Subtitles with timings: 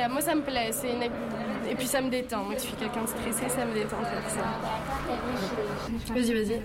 [0.00, 0.70] ça, moi ça me plaît.
[0.72, 1.02] C'est une...
[1.02, 2.44] Et puis ça me détend.
[2.44, 4.44] Moi, je suis quelqu'un de stressé, ça me détend de faire ça.
[6.12, 6.62] Vas-y, vas-y.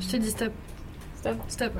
[0.00, 0.52] Je te dis stop.
[1.16, 1.36] Stop.
[1.48, 1.72] Stop.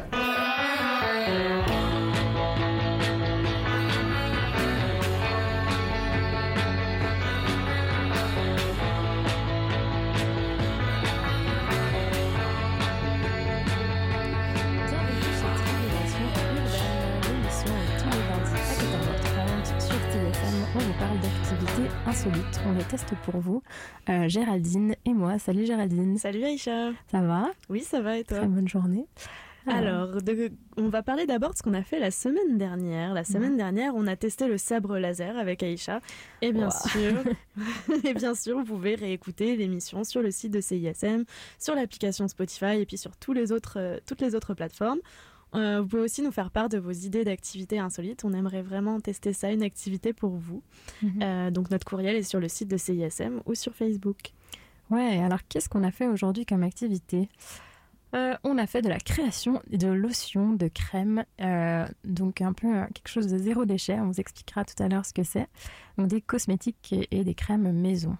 [22.84, 23.62] Teste pour vous.
[24.08, 26.18] Euh, Géraldine et moi, salut Géraldine.
[26.18, 26.90] Salut Aïcha.
[27.10, 27.50] Ça va?
[27.68, 28.38] Oui, ça va et toi?
[28.38, 29.06] Très bonne journée.
[29.70, 33.12] Alors, de- on va parler d'abord de ce qu'on a fait la semaine dernière.
[33.12, 36.00] La semaine dernière, on a testé le sabre laser avec Aïcha.
[36.40, 36.88] Et bien Wow.
[36.88, 37.22] sûr,
[38.04, 41.24] et bien sûr, vous pouvez réécouter l'émission sur le site de CISM,
[41.58, 45.00] sur l'application Spotify et puis sur tous les autres, euh, toutes les autres plateformes.
[45.54, 48.24] Euh, vous pouvez aussi nous faire part de vos idées d'activités insolites.
[48.24, 50.62] On aimerait vraiment tester ça, une activité pour vous.
[51.02, 51.22] Mhm.
[51.22, 54.32] Euh, donc notre courriel est sur le site de CISM ou sur Facebook.
[54.90, 57.28] Ouais, alors qu'est-ce qu'on a fait aujourd'hui comme activité?
[58.14, 62.74] Euh, On a fait de la création de lotions, de crèmes, euh, donc un peu
[62.74, 64.00] euh, quelque chose de zéro déchet.
[64.00, 65.46] On vous expliquera tout à l'heure ce que c'est.
[65.98, 68.16] Donc des cosmétiques et, et des crèmes maison.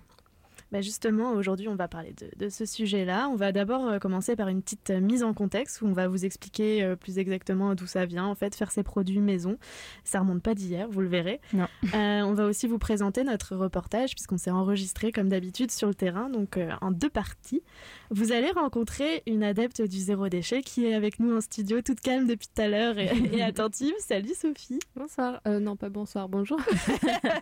[0.71, 3.29] Bah justement, aujourd'hui, on va parler de, de ce sujet-là.
[3.31, 6.09] On va d'abord euh, commencer par une petite euh, mise en contexte où on va
[6.09, 9.57] vous expliquer euh, plus exactement d'où ça vient, en fait, faire ces produits maison.
[10.05, 11.41] Ça remonte pas d'hier, vous le verrez.
[11.53, 11.67] Non.
[11.95, 15.95] Euh, on va aussi vous présenter notre reportage puisqu'on s'est enregistré comme d'habitude sur le
[15.95, 17.63] terrain, donc euh, en deux parties.
[18.11, 22.01] Vous allez rencontrer une adepte du zéro déchet qui est avec nous en studio, toute
[22.01, 23.95] calme depuis tout à l'heure et, et attentive.
[24.01, 24.79] Salut Sophie.
[24.97, 25.41] Bonsoir.
[25.47, 26.59] Euh, non, pas bonsoir, bonjour.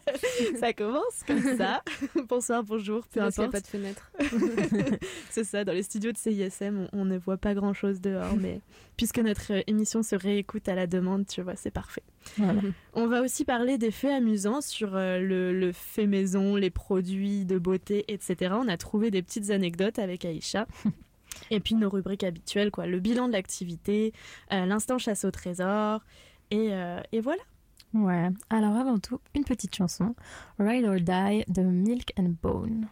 [0.61, 1.83] Ça commence comme ça.
[2.29, 4.11] Bonsoir, bonjour, peu n'y a pas de fenêtre.
[5.31, 8.37] C'est ça, dans les studios de CISM, on, on ne voit pas grand chose dehors,
[8.37, 8.61] mais
[8.97, 12.03] puisque notre euh, émission se réécoute à la demande, tu vois, c'est parfait.
[12.37, 12.61] Voilà.
[12.95, 17.45] On va aussi parler des faits amusants sur euh, le, le fait maison, les produits
[17.45, 18.55] de beauté, etc.
[18.57, 20.67] On a trouvé des petites anecdotes avec Aïcha.
[21.51, 22.87] Et puis nos rubriques habituelles, quoi.
[22.87, 24.13] Le bilan de l'activité,
[24.53, 26.03] euh, l'instant chasse au trésor,
[26.51, 27.43] et, euh, et voilà.
[27.95, 30.15] Ouais, alors avant tout, une petite chanson,
[30.59, 32.89] Ride or Die de Milk and Bone.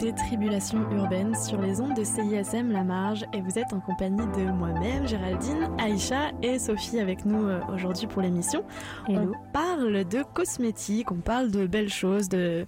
[0.00, 4.24] Écoutez Tribulation urbaine sur les ondes de CISM La Marge et vous êtes en compagnie
[4.34, 8.64] de moi-même, Géraldine, Aïcha et Sophie avec nous euh, aujourd'hui pour l'émission.
[9.08, 12.64] On parle de cosmétiques, on parle de belles choses, de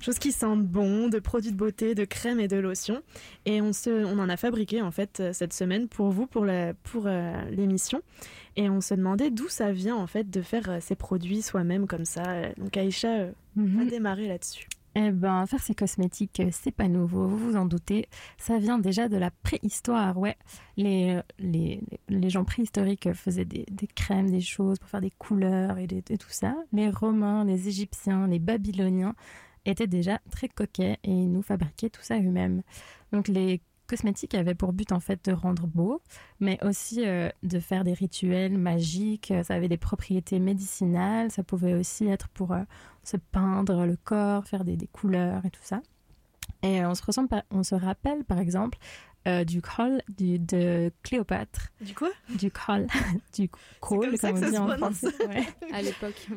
[0.00, 3.02] choses qui sentent bon, de produits de beauté, de crèmes et de lotions.
[3.46, 6.44] Et on, se, on en a fabriqué en fait euh, cette semaine pour vous, pour
[6.82, 8.02] pour euh, l'émission.
[8.56, 12.04] Et on se demandait d'où ça vient en fait de faire ces produits soi-même comme
[12.04, 12.24] ça.
[12.58, 14.68] Donc Aïcha va démarrer là-dessus.
[14.96, 18.06] Eh ben, faire ces cosmétiques, euh, c'est pas nouveau, vous vous en doutez.
[18.38, 20.36] Ça vient déjà de la préhistoire, ouais.
[20.76, 25.10] Les, euh, les, les gens préhistoriques faisaient des, des crèmes, des choses pour faire des
[25.10, 26.54] couleurs et, et tout ça.
[26.72, 29.16] Les Romains, les Égyptiens, les Babyloniens
[29.64, 32.62] étaient déjà très coquets et ils nous fabriquaient tout ça eux-mêmes.
[33.12, 36.00] Donc les cosmétiques avaient pour but en fait de rendre beau,
[36.40, 39.32] mais aussi euh, de faire des rituels magiques.
[39.42, 41.30] Ça avait des propriétés médicinales.
[41.30, 42.62] Ça pouvait aussi être pour euh,
[43.02, 45.80] se peindre le corps, faire des, des couleurs et tout ça.
[46.62, 48.78] Et euh, on se, ressemble, on se rappelle par exemple
[49.26, 52.06] euh, du col du, de Cléopâtre, Du coup
[52.36, 52.86] du col,
[53.34, 53.48] du
[53.80, 55.26] col, comme ça comme on ça dit en français.
[55.26, 55.46] Ouais.
[55.72, 56.28] À l'époque.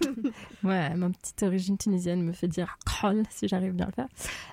[0.64, 4.08] Ouais, ma petite origine tunisienne me fait dire col, si j'arrive bien à le faire.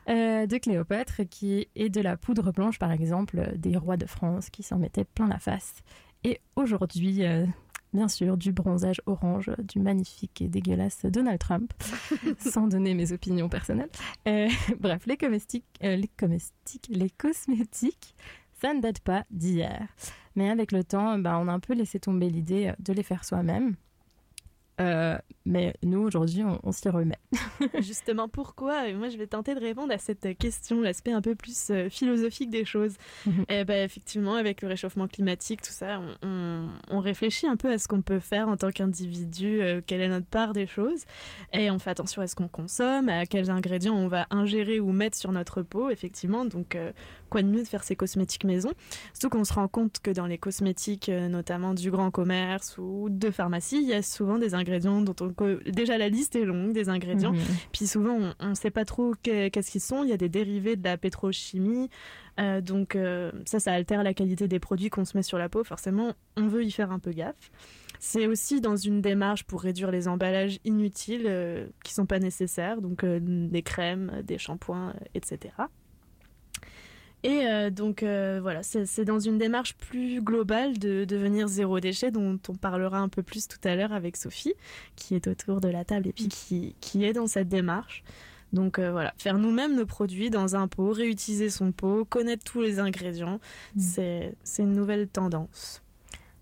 [0.10, 4.50] Euh, de Cléopâtre, qui est de la poudre blanche, par exemple, des rois de France
[4.50, 5.76] qui s'en mettaient plein la face.
[6.24, 7.46] Et aujourd'hui, euh,
[7.94, 11.74] bien sûr, du bronzage orange du magnifique et dégueulasse Donald Trump,
[12.40, 13.90] sans donner mes opinions personnelles.
[14.28, 14.50] Euh,
[14.80, 18.16] bref, les cosmétiques, euh, les cosmétiques, les cosmétiques,
[18.62, 19.88] ça ne date pas d'hier.
[20.36, 23.26] Mais avec le temps, bah, on a un peu laissé tomber l'idée de les faire
[23.26, 23.76] soi-même.
[24.80, 25.18] Euh,
[25.50, 27.18] mais nous, aujourd'hui, on, on s'y remet.
[27.82, 28.88] Justement, pourquoi?
[28.88, 31.90] Et Moi, je vais tenter de répondre à cette question, l'aspect un peu plus euh,
[31.90, 32.94] philosophique des choses.
[33.26, 33.46] Mhm.
[33.50, 37.72] Eh ben, effectivement, avec le réchauffement climatique, tout ça, on, on- on réfléchit un peu
[37.72, 41.04] à ce qu'on peut faire en tant qu'individu, euh, quelle est notre part des choses,
[41.54, 44.92] et on fait attention à ce qu'on consomme, à quels ingrédients on va ingérer ou
[44.92, 46.46] mettre sur notre peau, effectivement.
[46.46, 46.92] Donc, euh,
[47.30, 48.72] quoi de mieux de faire ces cosmétiques maison?
[49.14, 53.32] Surtout qu'on se rend compte que dans les cosmétiques, notamment du grand commerce ou de
[53.32, 55.28] pharmacie, il y a souvent des ingrédients dont on
[55.66, 57.34] déjà la liste est longue des ingrédients.
[57.34, 57.40] Mhm.
[57.72, 60.04] Puis souvent, on ne sait pas trop que- qu'est-ce qu'ils sont.
[60.04, 61.90] Il y a des dérivés de la pétrochimie.
[62.40, 65.50] Euh, donc euh, ça, ça altère la qualité des produits qu'on se met sur la
[65.50, 65.64] peau.
[65.64, 67.52] Forcément, on veut y faire un peu gaffe.
[68.00, 72.82] C'est aussi dans une démarche pour réduire les emballages inutiles euh, qui sont pas nécessaires,
[72.82, 75.54] donc des crèmes, des shampoings, etc.
[77.24, 82.12] Et euh, donc euh, voilà, c'est dans une démarche plus globale de devenir zéro déchet
[82.12, 84.54] dont on parlera un peu plus tout à l'heure avec Sophie,
[84.96, 88.04] qui est autour de la table et puis qui, qui est dans cette démarche.
[88.54, 92.62] Donc euh, voilà, faire nous-mêmes nos produits dans un pot, réutiliser son pot, connaître tous
[92.62, 93.40] les ingrédients,
[93.76, 93.82] Mm.
[93.82, 95.82] c'est une nouvelle tendance.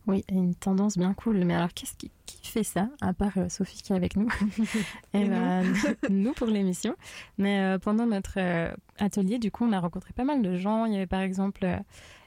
[0.07, 1.43] Oui, une tendance bien cool.
[1.43, 4.29] Mais alors, qu'est-ce qui, qui fait ça, à part euh, Sophie qui est avec nous
[5.13, 5.63] Eh Et ben,
[6.09, 6.95] nous pour l'émission.
[7.37, 10.85] Mais euh, pendant notre euh, atelier, du coup, on a rencontré pas mal de gens.
[10.85, 11.77] Il y avait par exemple euh,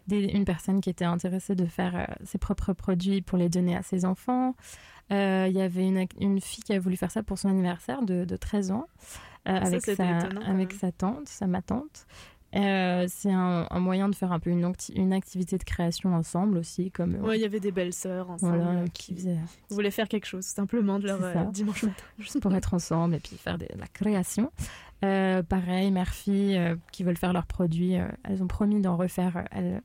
[0.09, 3.83] des- une personne qui était intéressée de faire ses propres produits pour les donner à
[3.83, 4.55] ses enfants.
[5.13, 5.17] Il
[5.53, 8.37] y avait une, une fille qui a voulu faire ça pour son anniversaire de, de
[8.37, 8.87] 13 ans
[9.45, 10.05] avec, sa,
[10.47, 12.07] avec sa tante, sa ma tante.
[12.57, 16.13] Euh, c'est un, un moyen de faire un peu une, acti- une activité de création
[16.15, 19.17] ensemble aussi, comme euh, Ouais, il y avait des belles sœurs ensemble voilà, euh, qui
[19.71, 22.03] voulaient faire quelque chose, simplement de leur euh, dimanche matin.
[22.19, 24.51] juste pour être ensemble et puis faire de la création.
[25.01, 26.61] Pareil, mère-fille
[26.93, 29.81] qui veulent faire leurs produits, elles ont promis d'en refaire elles,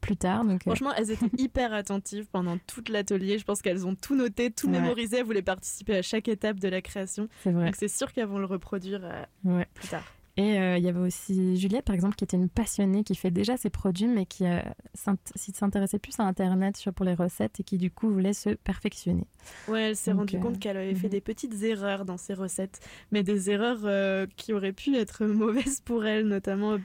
[0.00, 0.44] plus tard.
[0.44, 3.38] Donc, Franchement, elles étaient hyper attentives pendant tout l'atelier.
[3.38, 4.80] Je pense qu'elles ont tout noté, tout Ouais.
[4.80, 5.18] mémorisé.
[5.18, 7.28] Elles voulaient participer à chaque étape de la création.
[7.42, 7.66] c'est vrai.
[7.66, 9.00] Donc c'est sûr qu'elles vont le reproduire
[9.44, 9.66] Ouais.
[9.74, 10.04] plus tard.
[10.38, 13.32] Et euh, il y avait aussi Juliette, par exemple, qui était une passionnée, qui fait
[13.32, 14.60] déjà ses produits, mais qui euh,
[14.94, 19.26] s'intéressait plus à Internet pour les recettes et qui, du coup, voulait se perfectionner.
[19.66, 21.12] Ouais, elle s'est rendue euh, compte qu'elle avait fait mhm.
[21.12, 22.78] des petites erreurs dans ses recettes,
[23.10, 26.78] mais des erreurs qui auraient pu être mauvaises pour elle, notamment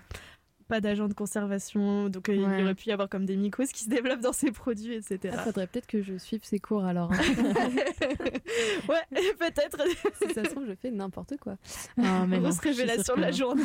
[0.73, 2.63] pas d'agent de conservation, donc euh, il Ouais.
[2.63, 5.35] aurait pu y avoir comme des mycoses qui se développent dans ses produits, etc.
[5.37, 7.11] Ah, faudrait peut-être que je suive ces cours alors.
[7.13, 7.17] hein.
[8.89, 9.77] ouais, peut-être.
[10.19, 11.57] si ça se trouve, je fais n'importe quoi.
[11.97, 13.37] Ah, mais non, Grosse révélation de la non.
[13.37, 13.63] journée.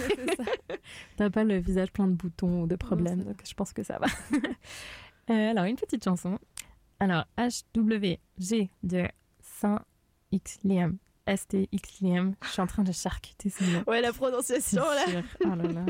[1.16, 3.98] T'as pas le visage plein de boutons ou de problèmes, donc je pense que ça
[3.98, 4.06] va.
[5.30, 6.38] Euh, alors, une petite chanson.
[7.00, 9.04] Alors, HWG de
[9.40, 10.98] Saint-X Liam.
[11.37, 12.35] STX Liam.
[12.42, 13.82] Je suis en train de charcuter ce nom.
[13.87, 15.23] Ouais, la prononciation là.
[15.44, 15.85] Oh là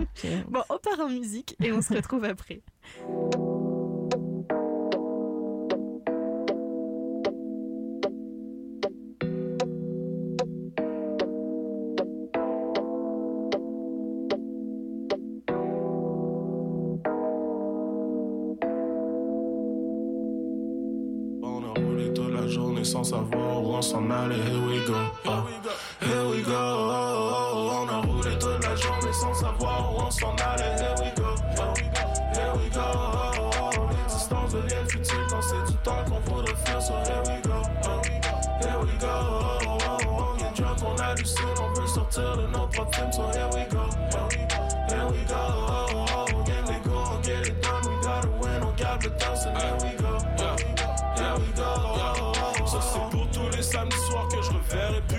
[0.48, 2.60] Bon, on part en musique et on se retrouve après.
[21.42, 24.36] On a roulé toute la journée sans savoir où on s'en allait.
[24.36, 24.77] Here
[29.38, 30.76] savoir où on s'en allait.
[30.78, 32.02] Here we go, here we go.
[32.34, 32.80] here we go.
[32.80, 33.88] Oh, oh.
[33.90, 36.82] L'existence devient futile quand c'est du temps qu'on voudrait faire.
[36.82, 37.62] So here we go,
[38.60, 39.08] here we go.
[39.08, 40.36] Oh, oh, oh.
[40.40, 43.12] Y'a une drug qu'on hallucine, on veut sortir de notre propre film.
[43.12, 43.84] So here we go,
[44.88, 45.34] here we go.
[45.36, 46.42] Oh, oh, oh.
[46.44, 47.82] Game les go, on get it done.
[47.86, 49.36] We gotta win, on garde le temps.
[49.36, 49.97] So here we go,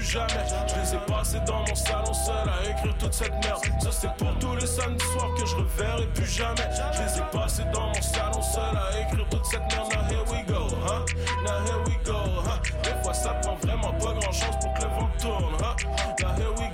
[0.09, 3.61] Je les ai passés dans mon salon seul à écrire toute cette merde.
[3.79, 6.67] Ça c'est pour tous les samedis soirs que je reverrai plus jamais.
[6.93, 9.93] Je les ai passés dans mon salon seul à écrire toute cette merde.
[9.93, 11.05] Now here we go, huh?
[11.45, 12.59] Now here we go, huh?
[12.81, 15.75] Des fois ça prend vraiment pas grand chose pour que le vent tourne, huh?
[16.19, 16.68] Now here we go,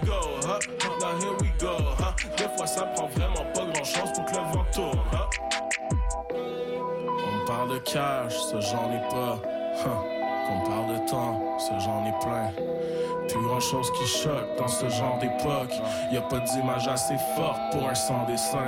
[14.57, 15.73] dans ce genre d'époque.
[16.11, 18.67] Y a pas d'image assez forte pour un sans dessin.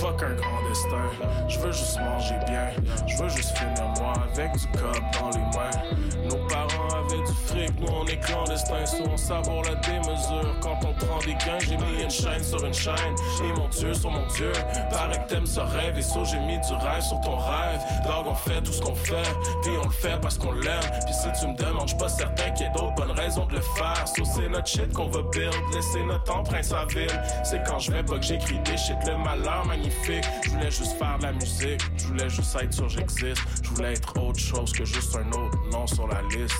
[0.00, 1.26] Fuck un grand destin.
[1.48, 2.70] Je veux juste manger bien.
[3.06, 6.28] Je veux juste finir moi avec du cop dans les mains.
[6.28, 6.73] Nos parents
[7.18, 8.86] du fric, nous on est clandestins.
[8.86, 10.54] So on savoure la démesure.
[10.60, 13.14] Quand on prend des gains, j'ai mis une chaîne sur une chaîne.
[13.42, 14.52] Et mon dieu sur mon dieu.
[14.90, 15.98] Paraît que t'aimes ce rêve.
[15.98, 17.80] Et so j'ai mis du rêve sur ton rêve.
[18.04, 19.30] Dog, on fait tout ce qu'on fait.
[19.62, 20.80] Puis on le fait parce qu'on l'aime.
[21.04, 23.54] Puis si tu me demandes, je pas certain qu'il y ait d'autres bonnes raisons de
[23.54, 24.06] le faire.
[24.08, 25.54] So c'est notre shit qu'on va build.
[25.72, 27.22] Laisser notre empreinte sa ville.
[27.42, 28.96] C'est quand je vais pas que j'écris des shit.
[29.06, 30.24] Le malheur magnifique.
[30.44, 31.80] Je voulais juste faire de la musique.
[31.96, 33.42] Je voulais juste être sûr j'existe.
[33.62, 36.54] Je voulais être autre chose que juste un autre nom sur la liste.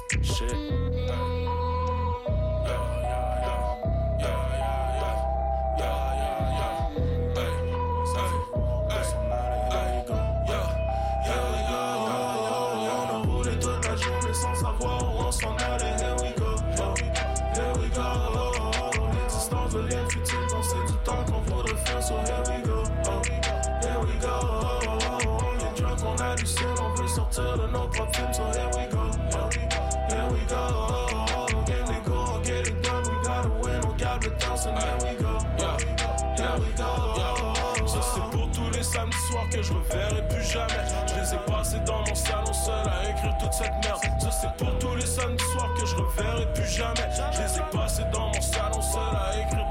[0.46, 0.74] Hey.
[0.92, 1.16] Yeah,
[3.02, 3.60] yeah, yeah.
[4.20, 5.16] Yeah, yeah, yeah.
[5.78, 7.34] Yeah, yeah, yeah.
[7.34, 7.52] Hey,
[8.14, 8.28] hey,
[8.90, 9.06] hey,
[9.70, 10.04] hey.
[10.48, 10.68] Yeah,
[11.24, 13.00] yeah, yeah, yeah, yeah.
[13.00, 15.96] On a roulé toute la journée sans savoir où on s'en allait.
[15.96, 16.50] Here we go,
[17.54, 18.02] here we go.
[18.04, 19.08] Oh, oh.
[19.14, 22.02] L'existence devient futile quand c'est du temps qu'on voudrait faire.
[22.02, 22.82] So here we go,
[23.80, 24.28] here we go.
[24.28, 25.42] Oh, oh, oh.
[25.60, 28.32] Y'a une drug qu'on hallucine, on veut sortir de notre propre film.
[28.34, 28.93] So here we go, here we
[38.14, 40.84] c'est pour tous les samedis soirs que je reverrai plus jamais.
[41.06, 44.00] Je les ai passés dans mon salon seul à écrire toute cette merde.
[44.20, 47.08] Ça c'est pour tous les samedis soirs que je reverrai plus jamais.
[47.32, 49.63] Je les ai passés dans mon salon seul à écrire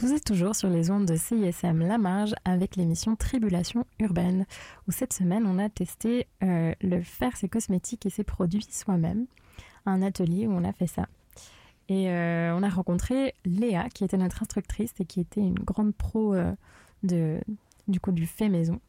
[0.00, 4.46] Vous êtes toujours sur les ondes de CISM La Marge avec l'émission Tribulation urbaine,
[4.86, 9.26] où cette semaine on a testé euh, le faire ses cosmétiques et ses produits soi-même,
[9.86, 11.08] un atelier où on a fait ça.
[11.88, 15.92] Et euh, on a rencontré Léa, qui était notre instructrice et qui était une grande
[15.92, 16.52] pro euh,
[17.02, 17.40] de,
[17.88, 18.80] du coup du fait maison.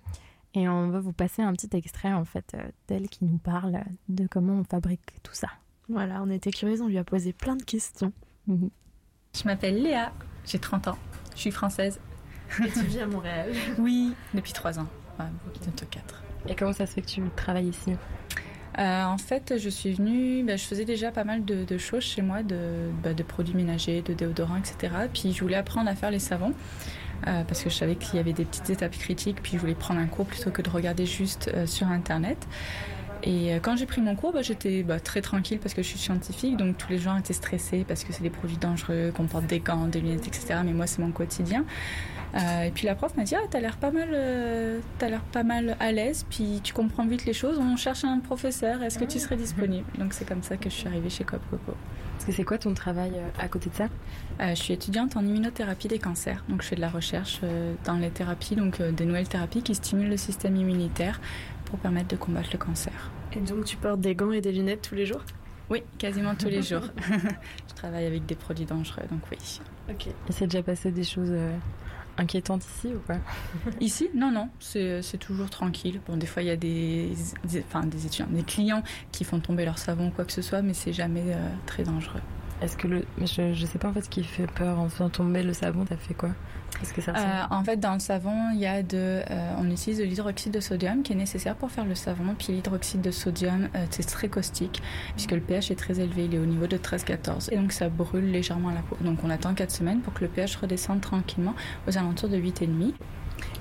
[0.53, 3.83] Et on va vous passer un petit extrait en fait euh, d'elle qui nous parle
[4.09, 5.49] de comment on fabrique tout ça.
[5.87, 8.13] Voilà, on était curieux, on lui a posé plein de questions.
[8.45, 8.69] Mhm.
[9.35, 10.11] Je m'appelle Léa,
[10.49, 10.99] j'ai 30 ans,
[11.35, 12.01] je suis française.
[12.65, 14.87] Et tu vis à Montréal Oui, depuis 3 ans,
[15.19, 15.25] ouais,
[15.61, 16.23] bientôt 4.
[16.47, 17.99] Et comment ça se fait que tu travailles ici?
[18.79, 22.03] Euh, en fait, je suis venue, bah, je faisais déjà pas mal de, de choses
[22.03, 24.93] chez moi, de, bah, de produits ménagers, de déodorants, etc.
[25.13, 26.53] Puis je voulais apprendre à faire les savons.
[27.27, 29.75] euh, parce que je savais qu'il y avait des petites étapes critiques, puis je voulais
[29.75, 32.47] prendre un cours plutôt que de regarder juste euh, sur Internet.
[33.23, 35.87] Et euh, quand j'ai pris mon cours, bah, j'étais bah, très tranquille parce que je
[35.87, 39.25] suis scientifique, donc tous les gens étaient stressés parce que c'est des produits dangereux, qu'on
[39.25, 40.55] porte des gants, des lunettes, etc.
[40.63, 41.65] Mais moi, c'est mon quotidien.
[42.35, 45.21] Euh, et puis la prof m'a dit, ah, t'as l'air pas mal, euh, t'as l'air
[45.21, 47.57] pas mal à l'aise, puis tu comprends vite les choses.
[47.59, 48.83] On cherche un professeur.
[48.83, 49.85] Est-ce que tu serais disponible?
[49.97, 51.75] Donc c'est comme ça que je suis arrivée chez Coop Coco.
[52.13, 53.85] Parce que c'est quoi ton travail à côté de ça?
[54.41, 57.39] Euh, je suis étudiante en immunothérapie des cancers, donc je fais de la recherche
[57.85, 61.19] dans les thérapies, donc des nouvelles thérapies qui stimulent le système immunitaire
[61.69, 62.93] pour permettre de combattre le cancer.
[63.33, 65.23] Et donc tu portes des gants et des lunettes tous les jours?
[65.69, 66.81] Oui, quasiment tous les jours.
[67.69, 69.37] je travaille avec des produits dangereux, donc oui.
[70.27, 71.55] Et c'est déjà passé des choses euh,
[72.17, 73.17] inquiétantes ici ou pas?
[73.79, 76.01] Ici, non, non, c'est c'est toujours tranquille.
[76.07, 77.13] Bon, des fois, il y a des,
[77.45, 80.41] des- enfin, des étudiants, des clients qui font tomber leur savon ou quoi que ce
[80.41, 82.21] soit, mais c'est jamais euh, très dangereux.
[82.61, 83.05] Est-ce que le.
[83.17, 85.53] mais Je, je sais pas en fait ce qui fait peur en faisant tomber le
[85.53, 86.31] savon, t'as fait quoi?
[86.81, 89.21] Est-ce que ça ressemble Euh, en fait, dans le savon, il y a de, euh,
[89.57, 92.35] on utilise de l'hydroxyde de sodium qui est nécessaire pour faire le savon.
[92.37, 94.81] Puis l'hydroxyde de sodium, euh, c'est très caustique
[95.15, 97.89] puisque le pH est très élevé, il est au niveau de 13-14 et donc ça
[97.89, 98.97] brûle légèrement la peau.
[99.01, 101.53] Donc on attend 4 semaines pour que le pH redescende tranquillement
[101.87, 102.93] aux alentours de 8,5.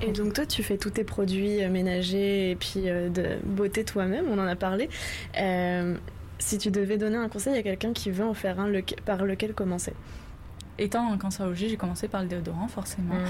[0.02, 4.38] Et donc toi, tu fais tous tes produits ménagers et puis de beauté toi-même, on
[4.38, 4.88] en a parlé.
[5.40, 5.96] Euh,
[6.40, 9.24] si tu devais donner un conseil à quelqu'un qui veut en faire un, lequel- par
[9.24, 9.92] lequel commencer?
[10.80, 13.14] Étant en cancérologie, j'ai commencé par le déodorant forcément.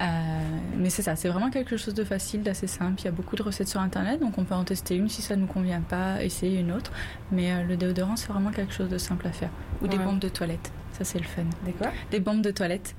[0.00, 0.38] Euh,
[0.76, 3.00] mais c'est ça, c'est vraiment quelque chose de facile, d'assez simple.
[3.00, 5.22] Il y a beaucoup de recettes sur internet, donc on peut en tester une si
[5.22, 6.92] ça ne nous convient pas, essayer une autre.
[7.32, 9.50] Mais euh, le déodorant, c'est vraiment quelque chose de simple à faire.
[9.82, 10.04] Ou des Ouais.
[10.04, 11.42] bombes de toilette, ça c'est le fun.
[11.64, 11.88] Des quoi?
[12.10, 12.94] Des bombes de toilette.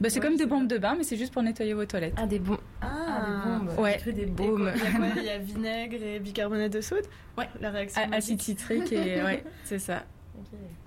[0.00, 2.14] Bah, c'est comme des bombes de bain, mais c'est juste pour nettoyer vos toilettes.
[2.16, 2.58] Ah, des bombes.
[2.82, 2.86] Ah,
[3.26, 3.78] des bombes.
[3.78, 4.00] Ouais.
[4.06, 4.70] Des baumes.
[4.70, 5.06] quoi, Il y a quoi?
[5.16, 7.04] Il y a vinaigre et bicarbonate de soude?
[7.38, 7.48] Ouais.
[7.60, 8.02] La réaction.
[8.12, 10.04] Acide citrique et ouais, c'est ça.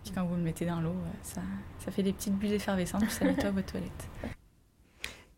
[0.03, 1.41] Puis quand vous le mettez dans l'eau, euh, ça,
[1.79, 4.09] ça fait des petites bulles effervescentes, puis ça nettoie vos toilettes.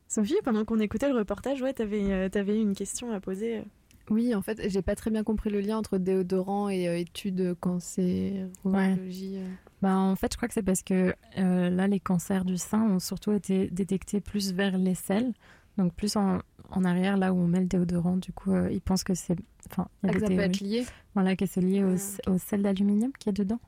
[0.08, 2.30] Sophie, pendant qu'on écoutait le reportage, ouais, t'avais euh,
[2.62, 3.58] une question à poser.
[3.60, 3.63] euh.
[4.12, 7.56] Oui, en fait, j'ai pas très bien compris le lien entre déodorant et euh, études
[7.60, 9.38] cancérologie.
[9.38, 9.49] euh.
[9.82, 12.82] Bah, en fait, je crois que c'est parce que euh, là, les cancers du sein
[12.84, 15.34] ont surtout été détectés plus vers les selles,
[15.78, 18.17] donc plus en, en arrière, là où on met le déodorant.
[18.17, 19.36] Du coup, euh, ils pensent que c'est.
[19.71, 20.86] Enfin, Ah, ça peut être lié.
[21.15, 21.95] Voilà, que c'est lié au,
[22.28, 23.60] Ah, au sel d'aluminium qui est dedans.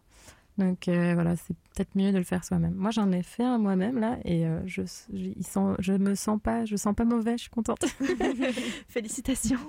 [0.57, 2.73] Donc euh, voilà, c'est peut-être mieux de le faire soi-même.
[2.73, 4.81] Moi, j'en ai fait un moi-même là, et euh, je,
[5.13, 7.33] je, il sent- je me sens pas, je sens pas mauvais.
[7.37, 7.85] Je suis contente.
[8.87, 9.59] Félicitations.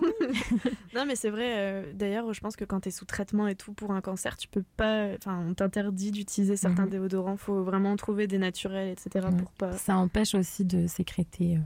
[0.94, 1.54] non, mais c'est vrai.
[1.58, 4.36] euh, D'ailleurs, je pense que quand tu es sous traitement et tout pour un cancer,
[4.36, 5.08] tu peux pas.
[5.16, 6.90] Enfin, on t'interdit d'utiliser certains Mhm.
[6.90, 7.36] déodorants.
[7.36, 9.26] Faut vraiment trouver des naturels, etc.
[9.30, 9.36] Ouais.
[9.36, 9.72] pour pas.
[9.72, 11.60] Ça empêche aussi de sécréter euh,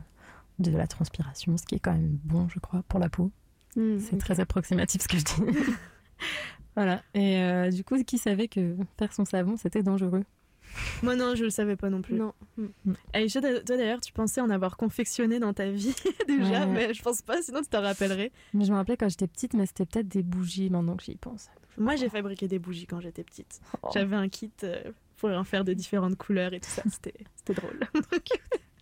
[0.59, 3.31] de la transpiration, ce qui est quand même bon, je crois, pour la peau.
[3.77, 5.59] Mm, C'est très approximatif ce que je dis.
[6.77, 7.03] voilà.
[7.15, 10.25] Et euh, du coup, qui savait que faire son savon, c'était dangereux?
[11.03, 12.15] Moi, non, je le savais pas non plus.
[12.15, 12.33] Non.
[13.13, 15.95] Aïcha, toi d'ailleurs, tu pensais en avoir confectionné dans ta vie
[16.27, 16.67] déjà, Ouais.
[16.67, 18.33] mais je pense pas, sinon tu t'en rappellerais.
[18.55, 21.17] Mais je me rappelais quand j'étais petite, mais c'était peut-être des bougies maintenant que j'y
[21.17, 21.49] pense.
[21.77, 23.61] Moi, j'ai fabriqué des bougies quand j'étais petite.
[23.83, 23.89] Oh.
[23.93, 24.83] J'avais un kit euh,
[25.19, 26.83] pour en faire de différentes couleurs et tout ça.
[26.91, 27.81] C'était c'était drôle.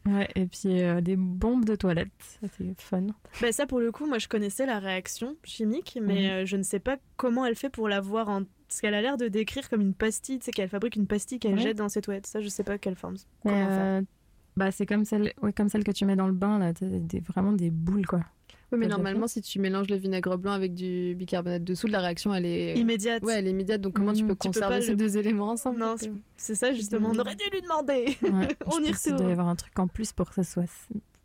[0.07, 3.07] Ouais, et puis euh, des bombes de toilette, ça c'est fun.
[3.43, 6.31] Ben ça, pour le coup, moi, je connaissais la réaction chimique, mais Mhm.
[6.31, 8.43] euh, je ne sais pas comment elle fait pour la voir en.
[8.67, 11.55] Parce qu'elle a l'air de décrire comme une pastille, sais, qu'elle fabrique une pastille qu'elle
[11.57, 11.61] Ouais.
[11.61, 12.27] jette dans ses toilettes.
[12.27, 13.17] Ça, je sais pas quelle forme.
[13.43, 14.03] Faire euh,
[14.57, 17.21] bah, c'est comme celle, ouais, comme celle que tu mets dans le bain, là, des,
[17.21, 18.21] vraiment des boules, quoi.
[18.73, 21.99] Oui, mais normalement, si tu mélanges le vinaigre blanc avec du bicarbonate de soude, la
[22.01, 22.75] réaction, elle est.
[22.79, 23.23] Immédiate.
[23.25, 23.81] Ouais, elle est immédiate.
[23.81, 26.13] Donc, comment tu Mm, peux tu peux conserver ces le- deux éléments ensemble Non, c'est-
[26.37, 27.11] C'est ça, justement.
[27.13, 28.17] On aurait dû lui demander.
[28.23, 29.31] Ouais, On y pense qu'il doit y retourne.
[29.33, 30.65] avoir un truc en plus pour que ça soit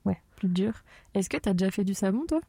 [0.06, 0.74] ouais, plus dur.
[1.14, 2.42] Est-ce que t'as déjà fait du savon, toi?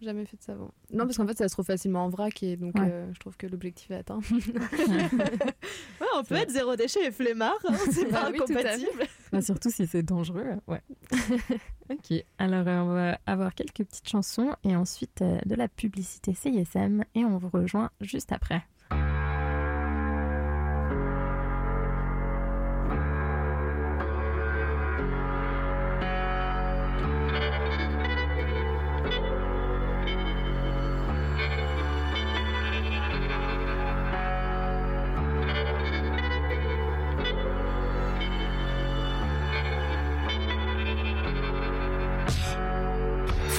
[0.00, 0.70] Jamais fait de savon.
[0.90, 2.88] Non, parce qu'en fait, ça se trouve facilement en vrac et donc Ouais.
[2.90, 4.20] euh, je trouve que l'objectif est atteint.
[4.20, 4.30] Ouais,
[6.16, 7.58] on peut être zéro déchet et flemmard.
[7.68, 9.02] hein, C'est Bah pas oui, incompatible.
[9.40, 10.82] Surtout si c'est dangereux, ouais.
[11.90, 16.34] ok, alors euh, on va avoir quelques petites chansons et ensuite euh, de la publicité
[16.34, 18.64] CISM et on vous rejoint juste après.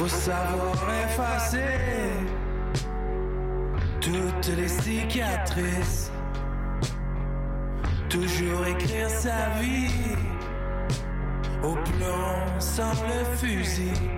[0.08, 1.60] Savoir effacer
[4.00, 6.12] toutes les cicatrices.
[8.10, 10.15] Toujours écrire sa vie
[11.62, 14.17] au plomb sans le fusil.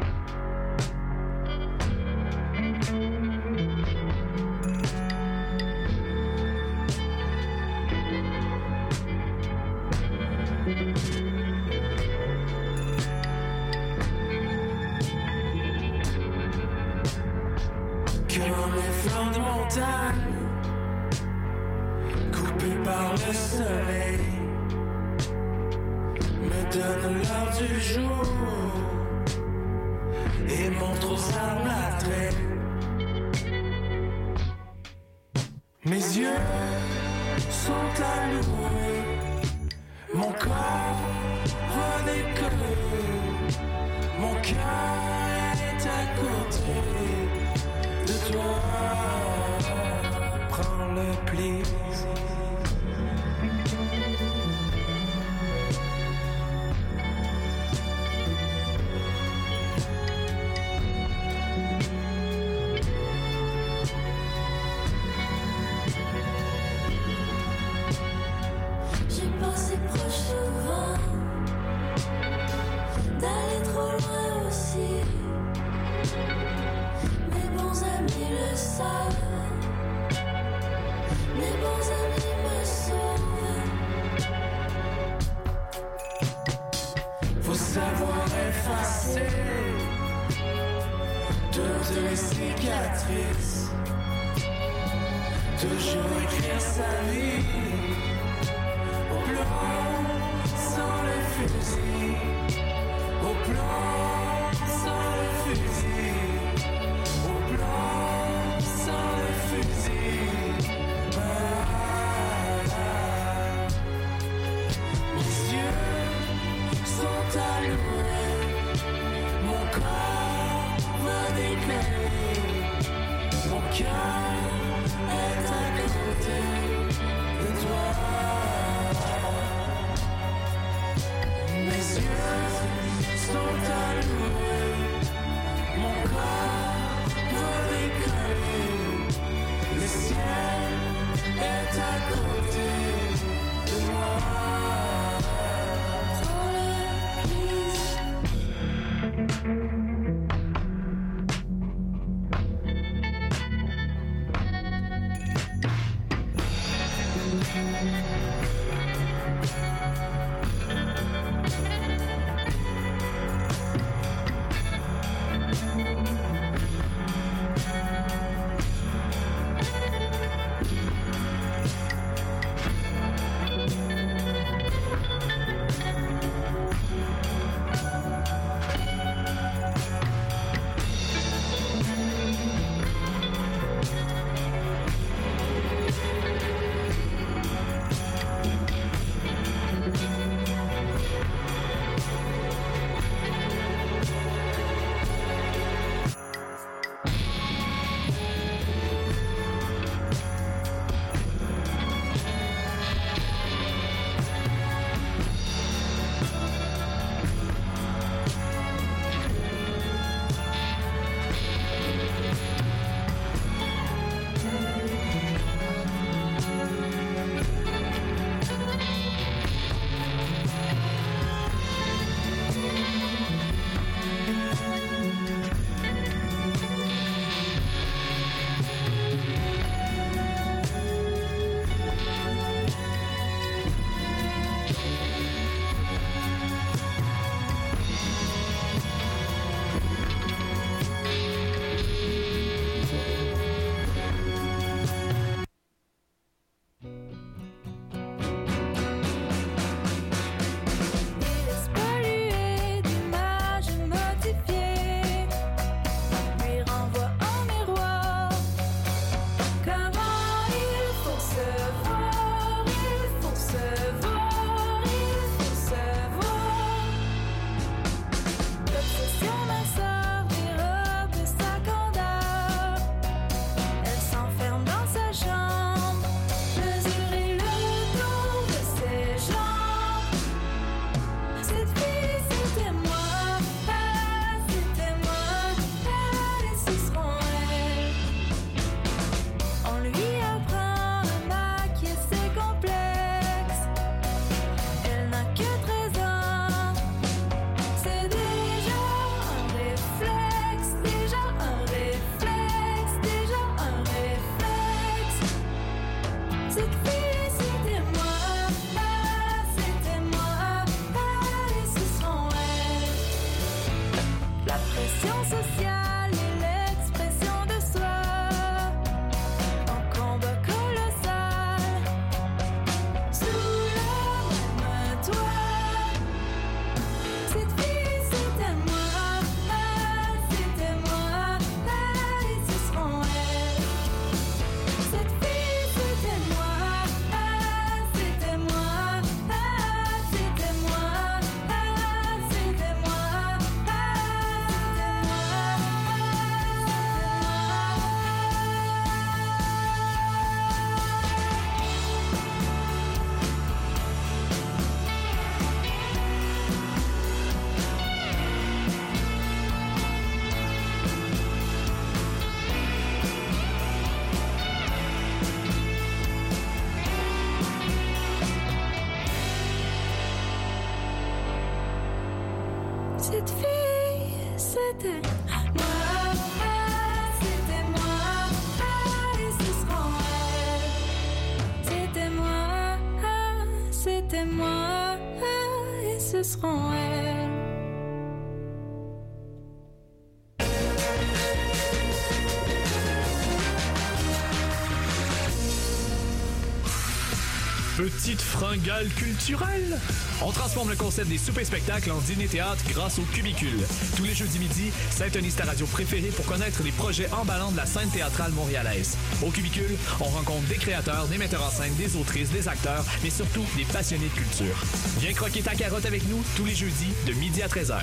[398.10, 399.78] Petite fringale culturelle.
[400.24, 403.60] On transforme le concept des soupers spectacles en dîner-théâtre grâce au Cubicule.
[403.96, 407.68] Tous les jeudis midi, syntonise ta radio préférée pour connaître les projets emballants de la
[407.68, 408.98] scène théâtrale montréalaise.
[409.24, 413.12] Au Cubicule, on rencontre des créateurs, des metteurs en scène, des autrices, des acteurs, mais
[413.12, 414.58] surtout des passionnés de culture.
[415.02, 417.78] Viens croquer ta carotte avec nous tous les jeudis de midi à 13h.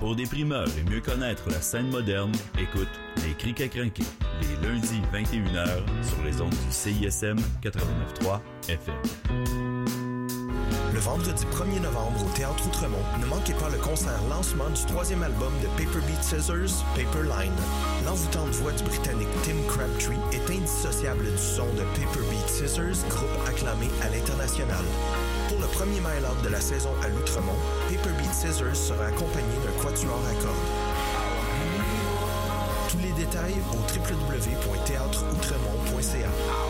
[0.00, 2.88] Pour des primeurs et mieux connaître la scène moderne, écoute
[3.24, 4.02] Les Crics à crinquer,
[4.70, 5.66] les lundis 21h
[6.02, 8.94] sur les ondes du CISM 89.3 FM.
[10.92, 15.22] Le vendredi 1er novembre au Théâtre Outremont, ne manquez pas le concert lancement du troisième
[15.22, 17.52] album de Paper Beat Scissors, Paper Line.
[18.04, 23.48] L'envoûtante voix du Britannique Tim Crabtree est indissociable du son de Paper Beat Scissors, groupe
[23.48, 24.84] acclamé à l'international.
[25.48, 29.82] Pour le premier mile-out de la saison à l'Outremont, Paper Beat Scissors sera accompagné d'un
[29.82, 30.79] quatuor à cordes.
[33.30, 36.69] Détails au www.théâtreoutremont.ca.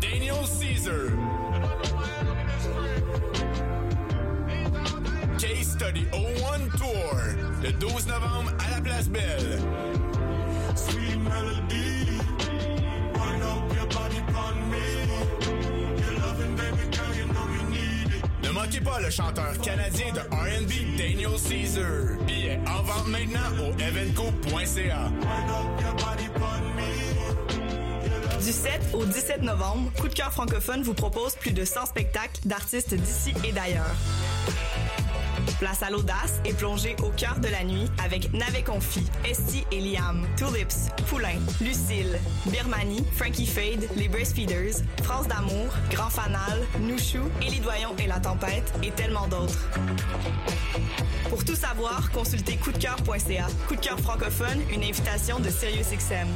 [0.00, 1.12] Daniel Caesar.
[5.38, 7.14] Case Study 01 Tour.
[7.62, 9.58] Le 12 novembre à la Place Belle.
[10.74, 12.18] Sweet melody.
[13.14, 14.78] Wind up your body upon me.
[16.00, 18.24] Your loving baby girl, you know we need it.
[18.42, 22.16] Ne manquez pas le chanteur canadien de R&B Daniel Caesar.
[22.26, 25.10] Billets en vente maintenant au evenco.ca.
[28.52, 32.38] Du 7 au 17 novembre, Coup de cœur francophone vous propose plus de 100 spectacles
[32.44, 33.94] d'artistes d'ici et d'ailleurs.
[35.58, 39.80] Place à l'audace et plongée au cœur de la nuit avec Navet Confi, Esti et
[39.80, 47.60] Liam, Tulips, Poulain, Lucille, Birmanie, Frankie Fade, Les Breastfeeders, France d'amour, Grand Fanal, Nouchou, Élie
[47.60, 49.66] Doyon et La Tempête et tellement d'autres.
[51.30, 53.46] Pour tout savoir, consultez coupdecoeur.ca.
[53.66, 56.28] Coup de cœur francophone, une invitation de SiriusXM.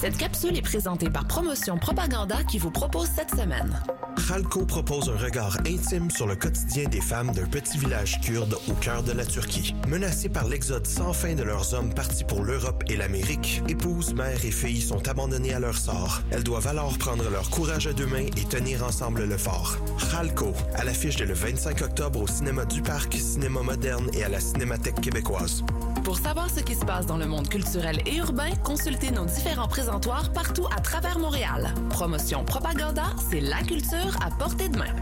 [0.00, 3.80] Cette capsule est présentée par Promotion Propaganda qui vous propose cette semaine.
[4.28, 8.72] Khalko propose un regard intime sur le quotidien des femmes d'un petit village kurde au
[8.74, 9.74] cœur de la Turquie.
[9.88, 14.44] Menacées par l'exode sans fin de leurs hommes partis pour l'Europe et l'Amérique, épouses, mères
[14.44, 16.22] et filles sont abandonnées à leur sort.
[16.30, 19.76] Elles doivent alors prendre leur courage à deux mains et tenir ensemble le fort.
[20.10, 24.28] Khalko, à l'affiche dès le 25 octobre au cinéma du Parc, cinéma moderne et à
[24.28, 25.64] la Cinémathèque québécoise.
[26.04, 29.68] Pour savoir ce qui se passe dans le monde culturel et urbain, consultez nos différents
[29.68, 31.72] présentoirs partout à travers Montréal.
[31.88, 34.94] Promotion Propaganda, c'est la culture à portée de main.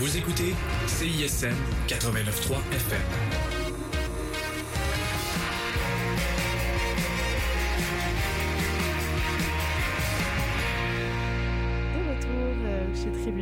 [0.00, 0.54] Vous écoutez
[0.86, 1.54] CISM
[1.88, 3.23] 89.3 FM.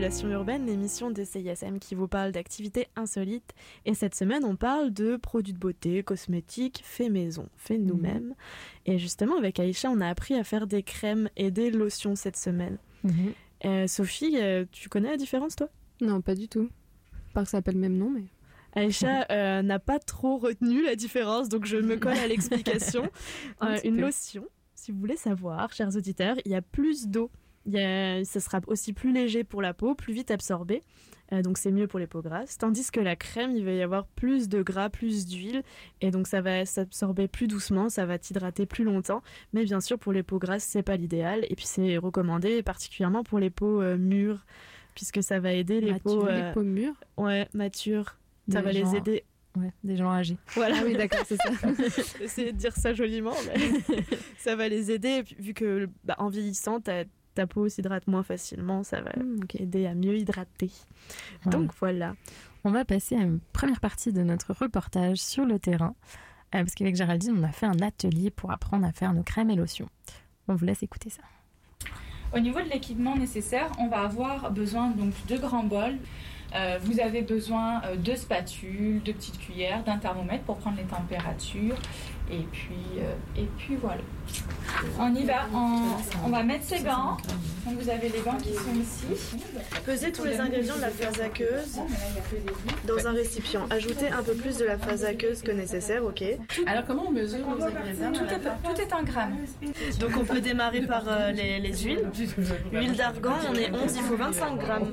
[0.03, 3.53] Tribulation Urbaine, l'émission de CISM qui vous parle d'activités insolites.
[3.87, 7.87] Et cette semaine, on parle de produits de beauté, cosmétiques, faits maison, faits Mhm.
[7.87, 8.35] nous-mêmes.
[8.85, 12.37] Et justement, avec Aïcha, on a appris à faire des crèmes et des lotions cette
[12.37, 12.79] semaine.
[13.05, 13.13] Mhm.
[13.65, 15.69] Euh, Sophie, euh, tu connais la différence, toi?
[16.01, 16.69] Non, pas du tout.
[17.33, 18.25] Par que ça s'appelle le même nom, mais.
[18.75, 23.09] Aïcha euh, n'a pas trop retenu la différence, donc je me colle à l'explication.
[23.61, 24.01] Un une peu.
[24.03, 27.31] lotion, si vous voulez savoir, chers auditeurs, il y a plus d'eau.
[27.75, 30.83] A- ça sera aussi plus léger pour la peau, plus vite absorbé.
[31.33, 32.59] Euh, donc c'est mieux pour les peaux grasses.
[32.59, 35.63] Tandis que la crème, il va y avoir plus de gras, plus d'huile.
[36.03, 39.23] Et donc ça va s'absorber plus doucement, ça va t'hydrater plus longtemps.
[39.55, 41.47] Mais bien sûr, pour les peaux grasses, c'est pas l'idéal.
[41.49, 44.45] Et puis c'est recommandé particulièrement pour les peaux euh, mûres,
[44.95, 46.27] puisque ça va aider les Matures, peaux...
[46.27, 47.01] les euh, peaux mûres?
[47.17, 48.17] Ouais, matures.
[48.51, 49.25] Ça va les aider.
[49.57, 50.39] Ouais, des gens âgés.
[50.55, 50.77] Voilà.
[50.81, 51.51] Ah oui, d'accord, c'est ça.
[52.23, 53.97] Essayé de dire ça joliment, mais
[54.39, 55.23] ça va les aider.
[55.25, 56.81] Puis, vu que bah, en vieillissant,
[57.35, 60.71] ta peau s'hydrate moins facilement, ça va Hmm, aider à mieux hydrater.
[61.47, 62.15] Donc voilà.
[62.65, 65.95] On va passer à une première partie de notre reportage sur le terrain.
[66.55, 69.51] Euh, parce qu'avec Géraldine, on a fait un atelier pour apprendre à faire nos crèmes
[69.51, 69.89] et lotions.
[70.49, 71.23] On vous laisse écouter ça.
[72.35, 75.99] Au niveau de l'équipement nécessaire, on va avoir besoin donc de grands bols.
[76.55, 80.85] Euh, vous avez besoin euh, de spatules, de petites cuillères, d'un thermomètre pour prendre les
[80.85, 81.77] températures.
[82.31, 84.01] Et puis, euh, et puis voilà.
[84.99, 85.47] On y va.
[85.53, 87.17] on va mettre ses gants.
[87.67, 89.37] Donc vous avez les gants qui sont ici.
[89.85, 91.79] Pesez tous les ingrédients de la phase aqueuse
[92.87, 93.67] dans un récipient.
[93.71, 96.25] Ajoutez un peu plus de la phase aqueuse que nécessaire, ok
[96.67, 99.37] Alors, comment on mesure nos ingrédients Tout est, tout est en grammes.
[100.01, 102.09] Donc on peut démarrer par euh, les, les huiles.
[102.73, 104.93] Huile d'argan, on est 11, il faut 25 grammes.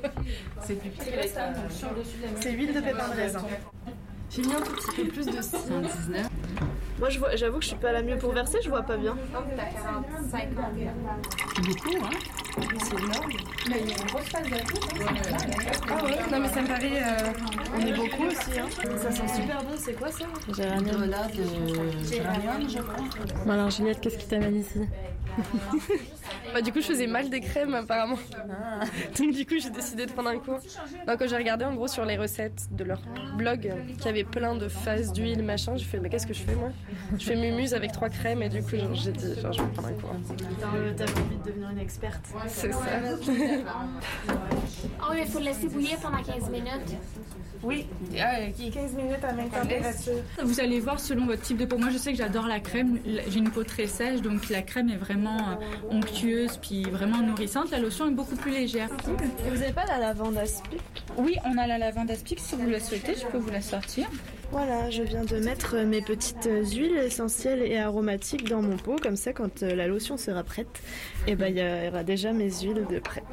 [0.61, 1.53] C'est les la
[2.39, 3.45] C'est huile de pépin de raisin.
[4.29, 6.29] J'ai mis un tout petit peu plus de 119.
[6.99, 8.97] Moi je vois- j'avoue que je suis pas la mieux pour verser, je vois pas
[8.97, 9.15] bien.
[11.55, 12.09] C'est beaucoup, hein
[12.79, 13.31] C'est énorme.
[13.69, 14.47] Mais il y a une grosse phase
[15.89, 17.01] Ah ouais, non mais ça me paraît.
[17.01, 17.31] euh,
[17.75, 18.59] on est beaucoup aussi.
[18.59, 18.67] Hein.
[18.97, 20.25] Ça sent super bon, c'est quoi ça?
[20.55, 21.05] Géranium.
[21.09, 23.03] Là, de géranium, je crois.
[23.45, 24.81] Bon alors Juliette, qu'est-ce qui t'amène ici?
[26.51, 28.17] Bah, du coup, je faisais mal des crèmes apparemment.
[29.19, 30.59] Donc, du coup, j'ai décidé de prendre un cours.
[31.07, 32.99] Donc, quand j'ai regardé en gros sur les recettes de leur
[33.35, 36.41] blog euh, qui avait plein de phases d'huile, machin, j'ai fait, mais qu'est-ce que je
[36.41, 36.69] fais moi?
[37.17, 39.67] Je fais mumuse avec trois crèmes et du coup, genre, j'ai dit, genre, je vais
[39.69, 40.15] prendre un cours.
[40.97, 42.25] T'avais envie de devenir une experte.
[42.47, 42.79] C'est ça.
[45.01, 46.97] Oh, il faut le laisser bouillir pendant 15 minutes.
[47.61, 50.13] Oui, Ah, 15 minutes à même température.
[50.43, 51.77] Vous allez voir selon votre type de peau.
[51.77, 52.99] Moi, je sais que j'adore la crème.
[53.05, 57.71] J'ai une peau très sèche, donc la crème est vraiment euh, onctueuse puis vraiment nourrissante.
[57.71, 58.89] La lotion est beaucoup plus légère.
[59.45, 60.81] Et vous avez pas la lavande aspic
[61.17, 62.39] Oui, on a la lavande aspic.
[62.39, 64.07] Si vous le souhaitez, je peux vous la sortir.
[64.51, 69.15] Voilà, je viens de mettre mes petites huiles essentielles et aromatiques dans mon pot, comme
[69.15, 70.81] ça quand euh, la lotion sera prête,
[71.27, 73.23] et ben il y aura déjà mes huiles de prête.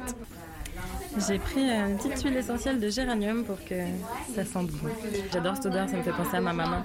[1.27, 3.75] J'ai pris euh, une petite huile essentielle de géranium pour que
[4.35, 4.89] ça sente bon.
[5.33, 6.83] J'adore cette odeur, ça me fait penser à ma maman.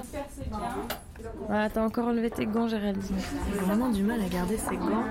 [1.46, 3.16] Voilà, t'as encore enlevé tes gants, Géraldine.
[3.52, 5.04] J'ai vraiment du mal à garder ces gants.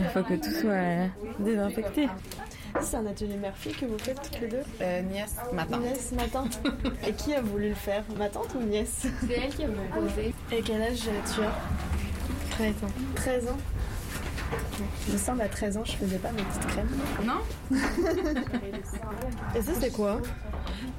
[0.00, 1.06] Il faut que tout soit euh,
[1.38, 2.08] désinfecté.
[2.80, 5.80] C'est un atelier mère-fille que vous faites toutes les deux Euh, nièce, ma tante.
[5.80, 6.60] Nièce, ma tante.
[7.06, 10.34] Et qui a voulu le faire Ma tante ou nièce C'est elle qui a proposé.
[10.52, 11.52] Et quel âge tu as
[12.50, 12.92] 13 ans.
[13.16, 13.56] 13 ans
[15.08, 16.88] Il me semble à 13 ans, je faisais pas mes petites crèmes.
[17.24, 17.40] Non
[19.56, 20.20] Et ça, c'est quoi?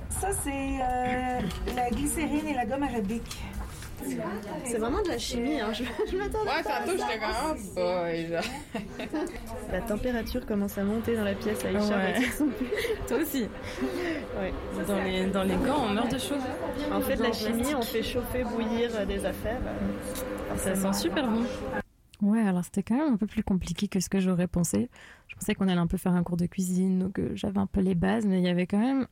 [0.09, 0.49] Ça, c'est
[0.81, 1.39] euh,
[1.75, 3.37] la glycérine et la gomme arabique.
[4.65, 5.71] C'est vraiment de la chimie, hein.
[5.73, 7.05] je, je m'attendais Ouais, pas à tantôt, ça.
[7.11, 9.71] j'étais comme, oh.
[9.71, 11.97] La température commence à monter dans la pièce, Aïcha.
[11.97, 12.15] Ouais.
[13.07, 13.43] Toi aussi.
[14.39, 14.53] Ouais.
[14.87, 16.35] Dans les, dans les gants, on meurt de chaud.
[16.91, 19.59] En fait, la chimie, on fait chauffer, bouillir euh, des affaires.
[19.65, 21.43] euh, Ça sent super bon.
[22.21, 24.89] Ouais, alors c'était quand même un peu plus compliqué que ce que j'aurais pensé.
[25.27, 27.67] Je pensais qu'on allait un peu faire un cours de cuisine, donc euh, j'avais un
[27.67, 29.05] peu les bases, mais il y avait quand même,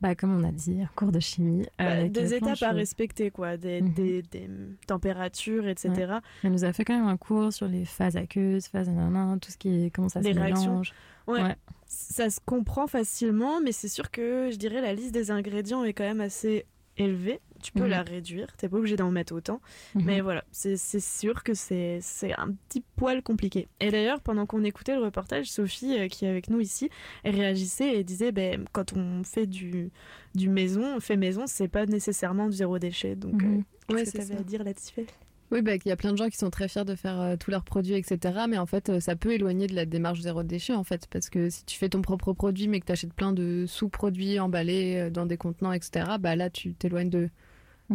[0.00, 1.66] bah, comme on a dit, un cours de chimie.
[1.78, 3.92] Bah, avec des étapes à respecter, quoi, des, Mhm.
[3.94, 4.48] des, des
[4.86, 5.90] températures, etc.
[5.96, 6.18] Ouais.
[6.44, 9.50] Elle nous a fait quand même un cours sur les phases aqueuses, phases nanana, tout
[9.50, 10.70] ce qui est, comment ça Des se réactions.
[10.70, 10.92] mélange.
[11.26, 11.42] Ouais.
[11.42, 11.56] Ouais.
[11.86, 15.92] Ça se comprend facilement, mais c'est sûr que je dirais la liste des ingrédients est
[15.92, 16.64] quand même assez
[16.96, 17.40] élevée.
[17.62, 17.88] Tu peux Mhm.
[17.90, 19.60] la réduire, t'es pas obligé d'en mettre autant.
[19.94, 20.02] Mhm.
[20.04, 22.00] Mais voilà, c'est sûr que c'est
[22.38, 23.68] un petit poil compliqué.
[23.80, 26.90] Et d'ailleurs, pendant qu'on écoutait le reportage, Sophie, euh, qui est avec nous ici,
[27.24, 29.90] réagissait et disait ben, quand on fait du,
[30.34, 33.16] du maison, on fait maison, c'est pas nécessairement du zéro déchet.
[33.16, 33.58] Donc, Mhm.
[33.90, 34.40] euh, Ouais, qu'est-ce que t'avais ça.
[34.40, 35.06] à dire là-dessus
[35.52, 37.34] Oui, bah, il y a plein de gens qui sont très fiers de faire euh,
[37.36, 38.44] tous leurs produits, etc.
[38.48, 41.08] Mais en fait, euh, ça peut éloigner de la démarche zéro déchet, en fait.
[41.10, 44.38] Parce que si tu fais ton propre produit, mais que tu achètes plein de sous-produits
[44.38, 47.30] emballés euh, dans des contenants, etc., bah là, tu t'éloignes de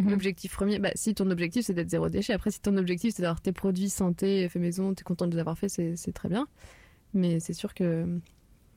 [0.02, 0.10] Mhm.
[0.10, 0.78] l'objectif premier.
[0.78, 2.32] Bah, si ton objectif, c'est d'être zéro déchet.
[2.32, 5.32] Après, si ton objectif, c'est d'avoir tes produits santé, fait maison, tu es content de
[5.34, 6.46] les avoir faits, c'est très bien.
[7.14, 8.06] Mais c'est sûr que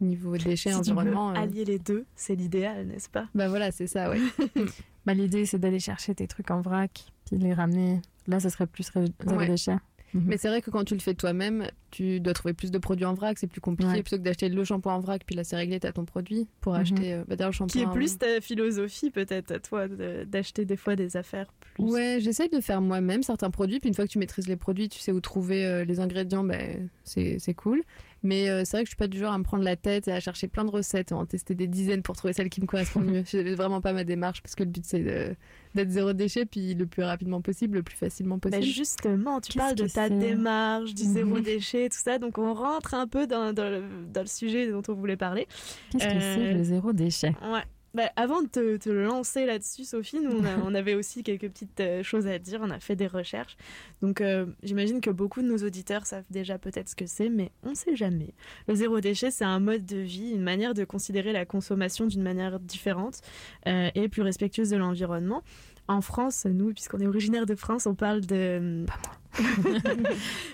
[0.02, 1.32] niveau déchets, Si tu veux environnement...
[1.32, 3.28] euh, allier les deux, c'est l'idéal, n'est-ce pas?
[3.36, 4.20] Bah voilà, c'est ça, ouais.
[5.06, 8.02] Bah, L'idée, c'est d'aller chercher tes trucs en vrac, puis les ramener.
[8.28, 9.08] Là, ça serait plus zéro
[9.40, 9.48] Ouais.
[9.48, 9.76] déchet.
[10.14, 10.24] Mhm.
[10.28, 13.06] Mais c'est vrai que quand tu le fais toi-même, tu dois trouver plus de produits
[13.06, 13.92] en vrac, c'est plus compliqué.
[13.92, 14.02] Ouais.
[14.02, 16.74] Plutôt que d'acheter le shampoing en vrac, puis là c'est réglé, t'as ton produit pour
[16.74, 16.80] Mhm.
[16.80, 17.14] acheter.
[17.14, 17.82] euh, bah, le Qui shampoing.
[17.82, 21.84] est plus ta philosophie, peut-être, à toi, de- d'acheter des fois des affaires plus.
[21.84, 24.90] Ouais, j'essaye de faire moi-même certains produits, puis une fois que tu maîtrises les produits,
[24.90, 27.82] tu sais où trouver euh, les ingrédients, ben, c'est c'est cool.
[28.24, 30.08] Mais euh, c'est vrai que je suis pas du genre à me prendre la tête
[30.08, 32.50] et à chercher plein de recettes et à en tester des dizaines pour trouver celle
[32.50, 33.24] qui me correspond le mieux.
[33.26, 35.38] C'est vraiment pas ma démarche parce que le but c'est
[35.76, 38.66] d'être zéro déchet, puis le plus rapidement possible, le plus facilement Bah, possible.
[38.66, 43.08] justement, tu parles de ta démarche, du zéro déchet, tout ça, donc on rentre un
[43.08, 45.48] peu dans, dans le, dans le sujet dont on voulait parler.
[45.92, 47.34] Qu'est-ce que Euh, c'est le zéro déchet?
[47.52, 47.64] Ouais.
[47.96, 52.28] Bah, avant de te, lancer là-dessus, Sophie, nous, on avait aussi quelques petites euh, choses
[52.28, 52.60] à dire.
[52.62, 53.58] On a fait des recherches.
[54.02, 57.52] Donc, euh, j'imagine que beaucoup de nos auditeurs savent déjà peut-être ce que c'est, mais
[57.64, 58.34] on ne sait jamais.
[58.68, 62.22] Le zéro déchet, c'est un mode de vie, une manière de considérer la consommation d'une
[62.22, 63.22] manière différente
[63.68, 65.44] euh, et plus respectueuse de l'environnement.
[65.90, 68.86] En France, nous, puisqu'on est originaire de France, on parle de...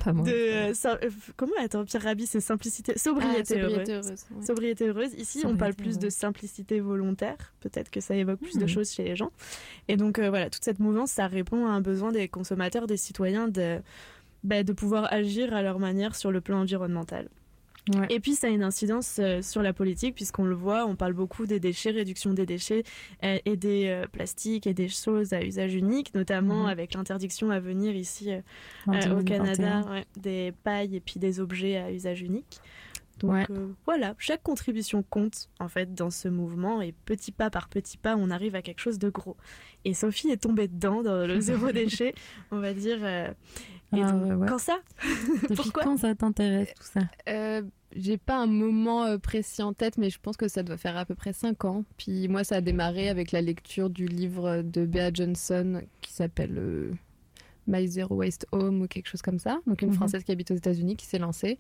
[0.04, 0.26] Pas moi.
[0.28, 4.08] de euh, sim- euh, comment attends Pierre Rabhi c'est simplicité sobriété, Ah, sobriété heureuse.
[4.10, 4.46] heureuse, ouais.
[4.46, 5.14] Sobriété heureuse.
[5.14, 7.54] Ici on parle plus de simplicité volontaire.
[7.62, 8.68] Peut-être que ça évoque plus de Mhm.
[8.68, 9.32] choses chez les gens.
[9.88, 12.98] Et donc euh, voilà toute cette mouvance ça répond à un besoin des consommateurs, des
[12.98, 13.80] citoyens de
[14.44, 17.30] bah, de pouvoir agir à leur manière sur le plan environnemental.
[18.10, 21.14] Et puis ça a une incidence euh, sur la politique puisqu'on le voit, on parle
[21.14, 22.84] beaucoup des déchets, réduction des déchets
[23.24, 26.70] euh, et des euh, plastiques et des choses à usage unique, notamment Mhm.
[26.70, 28.40] avec l'interdiction à venir ici euh,
[28.88, 29.24] au 2021.
[29.24, 32.60] Canada ouais, des pailles et puis des objets à usage unique.
[33.20, 33.46] Donc Ouais.
[33.52, 37.98] euh, voilà, chaque contribution compte en fait dans ce mouvement et petit pas par petit
[37.98, 39.38] pas on arrive à quelque chose de gros.
[39.86, 42.14] Et Sophie est tombée dedans dans le zéro déchet,
[42.52, 42.98] on va dire.
[43.02, 43.30] euh,
[43.98, 44.48] et Ah, donc, ouais, ouais.
[44.48, 44.78] Quand ça?
[45.44, 45.84] Depuis Pourquoi?
[45.84, 47.02] quand ça t'intéresse tout ça?
[47.30, 47.62] Euh,
[47.96, 50.98] j'ai pas un moment euh, précis en tête, mais je pense que ça doit faire
[50.98, 51.84] à peu près 5 ans.
[51.98, 56.58] Puis moi, ça a démarré avec la lecture du livre de Bea Johnson qui s'appelle
[56.58, 56.92] euh,
[57.68, 59.60] My Zero Waste Home ou quelque chose comme ça.
[59.68, 59.96] Donc une Mhm.
[59.96, 61.58] Française qui habite aux États-Unis qui s'est lancée.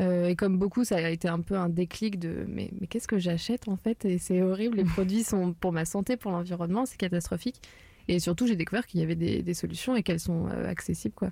[0.00, 3.06] Euh, et comme beaucoup, ça a été un peu un déclic de mais, mais qu'est-ce
[3.06, 4.04] que j'achète en fait?
[4.04, 7.60] Et c'est horrible, les produits sont pour ma santé, pour l'environnement, c'est catastrophique.
[8.08, 11.14] Et surtout, j'ai découvert qu'il y avait des, des solutions et qu'elles sont euh, accessibles.
[11.14, 11.30] quoi.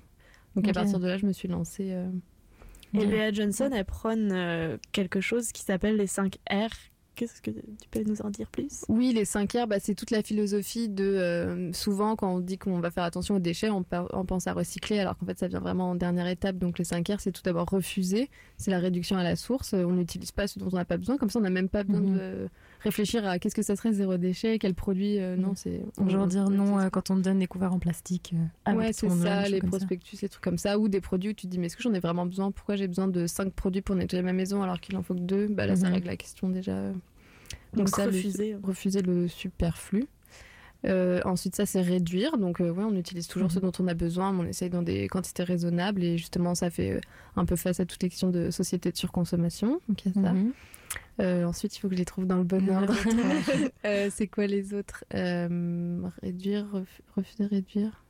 [0.56, 1.88] Donc à partir de là, je me suis lancée.
[1.92, 2.08] euh,
[2.94, 6.68] Et Bea Johnson, elle prône euh, quelque chose qui s'appelle les 5 R.
[7.14, 8.86] Qu'est-ce que tu peux nous en dire plus?
[8.88, 11.04] Oui, les 5 R, bah, c'est toute la philosophie de.
[11.04, 14.98] euh, souvent, quand on dit qu'on va faire attention aux déchets, on pense à recycler,
[14.98, 16.56] alors qu'en fait, ça vient vraiment en dernière étape.
[16.56, 18.30] Donc, les 5 R, c'est tout d'abord refuser.
[18.56, 19.74] C'est la réduction à la source.
[19.74, 21.18] On n'utilise pas ce dont on n'a pas besoin.
[21.18, 22.16] Comme ça, on n'a même pas besoin Mhm.
[22.18, 22.48] de
[22.84, 25.18] réfléchir à qu'est-ce que ça serait zéro déchet, quel produit.
[25.18, 25.82] euh, non, c'est.
[25.98, 28.34] on- Genre dire non euh, quand on te donne des couverts en plastique.
[28.68, 29.66] euh, ouais, c'est ça, les ça.
[29.66, 31.82] prospectus, les trucs comme ça, ou des produits où tu te dis, mais est-ce que
[31.82, 32.50] j'en ai vraiment besoin?
[32.50, 35.20] Pourquoi j'ai besoin de 5 produits pour nettoyer ma maison alors qu'il en faut que
[35.20, 35.92] 2 Bah là, ça Mhm.
[35.94, 36.76] règle la question déjà.
[37.74, 38.56] Donc, ça, le- refuser.
[38.62, 40.04] refuser le superflu.
[40.84, 42.36] Euh, ensuite, ça, c'est réduire.
[42.38, 44.82] Donc, euh, ouais, on utilise toujours ce dont on a besoin, mais on essaye dans
[44.82, 46.02] des quantités raisonnables.
[46.02, 47.00] Et justement, ça fait euh,
[47.36, 49.80] un peu face à toutes les questions de société de surconsommation.
[49.88, 50.32] Donc, il y a ça.
[50.32, 50.52] Mhm.
[51.20, 52.94] Euh, ensuite, il faut que je les trouve dans le bon ordre.
[53.84, 55.04] Euh, c'est quoi les autres?
[55.14, 58.04] Euh, Réduire, ref- refuser, réduire?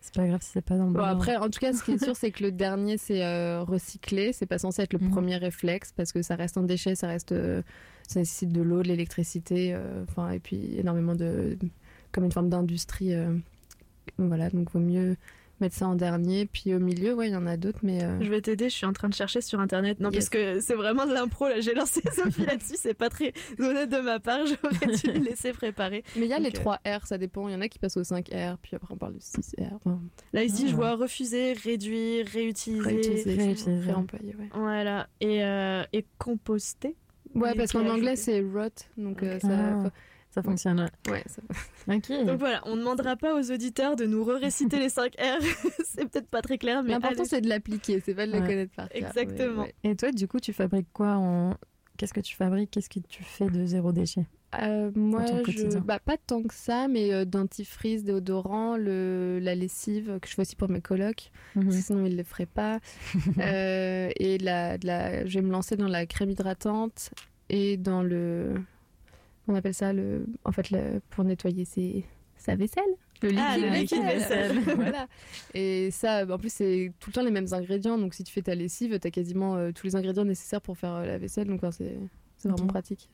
[0.00, 1.46] C'est pas grave si c'est pas dans le Bon, bon après, ordre.
[1.46, 4.32] en tout cas, ce qui est sûr, c'est que le dernier, c'est euh, recycler.
[4.32, 5.10] C'est pas censé être le Mhm.
[5.10, 7.62] premier réflexe parce que ça reste un déchet, ça reste, euh,
[8.08, 11.56] ça nécessite de l'eau, de l'électricité, euh, enfin, et puis énormément de,
[12.10, 13.14] comme une forme d'industrie.
[13.14, 13.34] euh,
[14.18, 15.16] voilà, donc vaut mieux
[15.62, 16.44] mettre ça en dernier.
[16.46, 18.74] Puis au milieu, ouais, il y en a d'autres, mais euh, Je vais t'aider, je
[18.74, 19.98] suis en train de chercher sur internet.
[20.00, 20.16] Non, Yes.
[20.16, 21.60] parce que c'est vraiment de l'impro, là.
[21.60, 26.04] J'ai lancé Sophie là-dessus, c'est pas très honnête de ma part, j'aurais dû laisser préparer.
[26.16, 27.48] mais il y a les Donc, euh, 3 R, ça dépend.
[27.48, 29.54] Il y en a qui passent au 5 R, puis après on parle de 6
[29.58, 29.72] R.
[29.74, 30.00] Enfin,
[30.34, 30.70] Là, ici, Ah.
[30.70, 32.82] je vois refuser, réduire, réutiliser.
[32.82, 33.80] réutiliser, réutiliser.
[33.90, 34.48] réemployer, ouais.
[34.54, 35.08] Voilà.
[35.20, 36.96] Et, euh, et composter.
[37.34, 39.48] Ouais, parce qu'en anglais, c'est rot, donc euh, ça.
[39.50, 39.92] Ah, ça
[40.40, 40.88] fonctionne.
[41.10, 41.42] Ouais, ça-
[41.92, 42.08] Ok.
[42.26, 45.42] Donc voilà, on ne demandera pas aux auditeurs de nous re-réciter les 5 R.
[45.84, 48.46] c'est peut-être pas très clair, mais L'important, c'est de l'appliquer, c'est pas de le Ouais.
[48.46, 49.08] connaître par cœur.
[49.08, 49.62] Exactement.
[49.64, 49.74] ouais.
[49.82, 51.54] Et toi, du coup, tu fabriques quoi en...
[51.98, 54.24] Qu'est-ce que tu fabriques Qu'est-ce que tu fais de zéro déchet?
[54.60, 55.78] Euh, moi, je...
[55.78, 59.38] bah, pas tant que ça, mais euh, dentifrice, déodorant, le...
[59.40, 61.64] la lessive que je fais aussi pour mes colocs, Mhm.
[61.64, 62.78] parce que sinon ils ne le feraient pas.
[63.38, 64.76] Euh, et la...
[65.26, 67.10] je vais me lancer dans la crème hydratante
[67.48, 68.54] et dans le.
[69.48, 70.26] On appelle ça le.
[70.44, 71.00] En fait, le...
[71.10, 72.04] pour nettoyer ses...
[72.36, 72.84] sa vaisselle.
[73.22, 74.58] Le liquide, Ah, le liquide vaisselle.
[74.58, 74.74] vaisselle.
[74.76, 75.06] voilà.
[75.54, 77.98] Et ça, en plus, c'est tout le temps les mêmes ingrédients.
[77.98, 80.76] Donc, si tu fais ta lessive, tu as quasiment euh, tous les ingrédients nécessaires pour
[80.76, 81.46] faire euh, la vaisselle.
[81.46, 81.98] Donc, enfin, c'est
[82.42, 83.08] c'est vraiment pratique.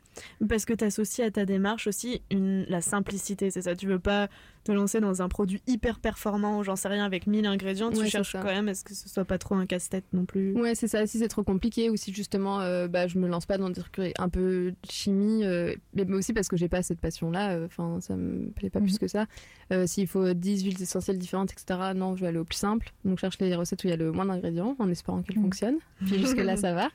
[0.49, 3.77] Parce que tu associes à ta démarche aussi une, la simplicité, c'est ça.
[3.77, 4.29] Tu veux pas
[4.65, 7.91] te lancer dans un produit hyper performant j'en sais rien avec 1000 ingrédients.
[7.93, 10.25] Tu Ouais, cherches quand même à ce que ce soit pas trop un casse-tête non
[10.25, 10.53] plus.
[10.61, 11.07] Ouais, c'est ça.
[11.07, 13.81] Si c'est trop compliqué ou si justement, euh, bah, je me lance pas dans des
[13.81, 17.61] trucs un peu chimie, euh, mais aussi parce que j'ai pas cette passion-là.
[17.67, 18.87] Enfin, ça me plaît pas Mhm.
[18.87, 19.27] plus que ça.
[19.73, 21.93] Euh, S'il faut 10 huiles essentielles différentes, etc.
[21.95, 22.93] Non, je vais aller au plus simple.
[23.05, 25.37] Donc, je cherche les recettes où il y a le moins d'ingrédients, en espérant qu'elles
[25.37, 25.45] Mhm.
[25.45, 25.79] fonctionnent.
[26.05, 26.89] Puis jusque là, ça va.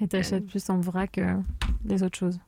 [0.00, 1.34] Et t'achètes plus en vrac euh,
[1.84, 2.38] des autres choses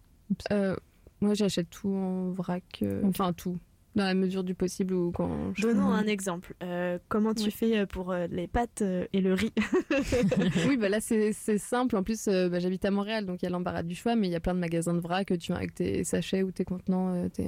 [0.52, 0.76] Euh,
[1.20, 2.64] moi, j'achète tout en vrac.
[2.82, 3.02] euh.
[3.04, 3.56] Enfin, tout.
[3.94, 5.54] Dans la mesure du possible ou quand.
[5.54, 6.54] je- Donnons un exemple.
[6.62, 9.52] Euh, comment tu fais euh, pour euh, les pâtes euh, et le riz
[10.68, 11.96] oui, bah là c'est simple.
[11.96, 14.28] En plus, euh, bah, j'habite à Montréal, donc il y a l'embarras du choix, mais
[14.28, 16.50] il y a plein de magasins de vrac que tu viens avec tes sachets ou
[16.50, 17.14] tes contenants.
[17.14, 17.46] euh, tes...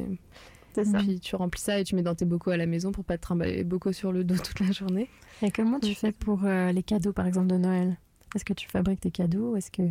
[0.75, 0.99] C'est ça.
[0.99, 3.17] Puis tu remplis ça et tu mets dans tes bocaux à la maison pour pas
[3.19, 5.09] te trimballer les bocaux sur le dos toute la journée.
[5.43, 7.99] Et comment tu fais pour euh, les cadeaux, par exemple, de Noël?
[8.35, 9.57] Est-ce que tu fabriques tes cadeaux?
[9.57, 9.83] Est-ce que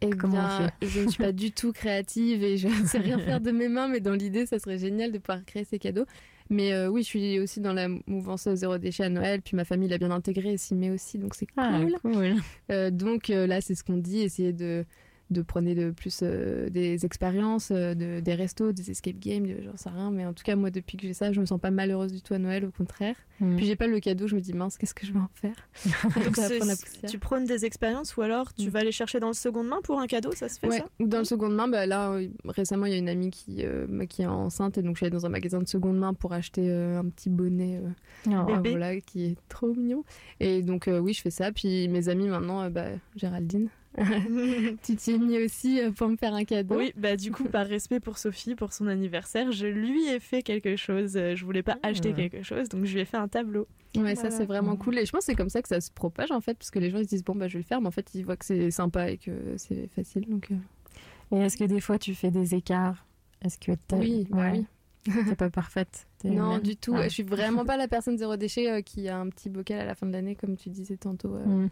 [0.00, 3.18] Et Comment on je ne suis pas du tout créative et je ne sais rien
[3.18, 6.06] faire de mes mains, mais dans l'idée, ça serait génial de pouvoir créer ces cadeaux.
[6.48, 9.64] Mais euh, oui, je suis aussi dans la mouvance zéro déchet à Noël, puis ma
[9.64, 12.12] famille l'a bien intégré et s'y met aussi, donc c'est Ah, cool.
[12.12, 12.34] cool.
[12.72, 14.84] Euh, donc euh, là, c'est ce qu'on dit, essayer de
[15.30, 19.62] de prenez de plus euh, des expériences, euh, de, des restos, des escape games, de-
[19.64, 20.10] j'en sais rien.
[20.10, 22.20] Mais en tout cas, moi, depuis que j'ai ça, je me sens pas malheureuse du
[22.20, 23.14] tout à Noël, au contraire.
[23.40, 23.56] Mm.
[23.56, 25.54] Puis j'ai pas le cadeau, je me dis mince, qu'est-ce que je vais en faire?
[26.24, 29.32] Donc prendre la tu prônes des expériences ou alors tu vas aller chercher dans le
[29.34, 30.84] seconde main pour un cadeau, ça se fait Ouais, ça?
[30.98, 33.64] ou dans le seconde main, bah là euh, récemment il y a une amie qui,
[33.64, 36.12] euh, qui est enceinte et donc je suis allée dans un magasin de seconde main
[36.12, 37.80] pour acheter euh, un petit bonnet
[38.26, 38.30] Oh.
[38.64, 40.04] Voilà, qui est trop mignon.
[40.40, 43.68] Et donc oui je fais ça, puis mes amis maintenant, bah, Géraldine,
[44.82, 46.76] tu t'y es mis aussi euh, pour me faire un cadeau.
[46.78, 50.42] Oui, bah du coup, par respect pour Sophie, pour son anniversaire, je lui ai fait
[50.42, 51.16] quelque chose.
[51.16, 53.66] Euh, Je voulais pas acheter quelque chose, donc je lui ai fait un tableau.
[53.96, 54.30] Ouais, ça Voilà.
[54.36, 56.40] c'est vraiment cool et je pense que c'est comme ça que ça se propage en
[56.40, 57.88] fait parce que les gens ils se disent bon bah je vais le faire mais
[57.88, 61.56] en fait ils voient que c'est sympa et que c'est facile donc euh, Et est-ce
[61.56, 63.04] que des fois tu fais des écarts?
[63.44, 64.62] Est-ce que t'as- Oui, bah ouais.
[65.28, 66.06] T'es pas parfaite.
[66.18, 66.60] T'es Non, humaine.
[66.62, 66.94] du tout.
[66.94, 67.04] Ah.
[67.04, 69.84] Je suis vraiment pas la personne zéro déchet euh, qui a un petit bocal à
[69.86, 71.34] la fin de l'année, comme tu disais tantôt.
[71.34, 71.44] euh.
[71.44, 71.70] Mm.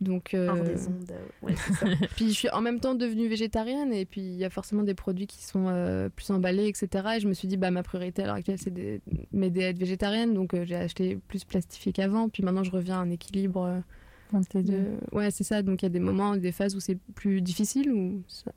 [0.00, 1.10] Donc, euh, Hors des ondes.
[1.10, 1.86] euh, Ouais, c'est ça.
[2.16, 4.94] puis je suis en même temps devenue végétarienne et puis il y a forcément des
[4.94, 7.14] produits qui sont euh, plus emballés, etc.
[7.16, 9.00] Et je me suis dit, bah ma priorité à l'heure actuelle, c'est de
[9.32, 10.34] m'aider à être végétarienne.
[10.34, 12.28] Donc euh, j'ai acheté plus plastifié qu'avant.
[12.28, 13.62] Puis maintenant, je reviens à un équilibre.
[13.64, 13.80] euh,
[14.36, 14.70] Entre les de...
[14.72, 14.86] deux.
[15.12, 15.62] Ouais, c'est ça.
[15.62, 18.52] Donc il y a des moments, des phases où c'est plus difficile ou ça-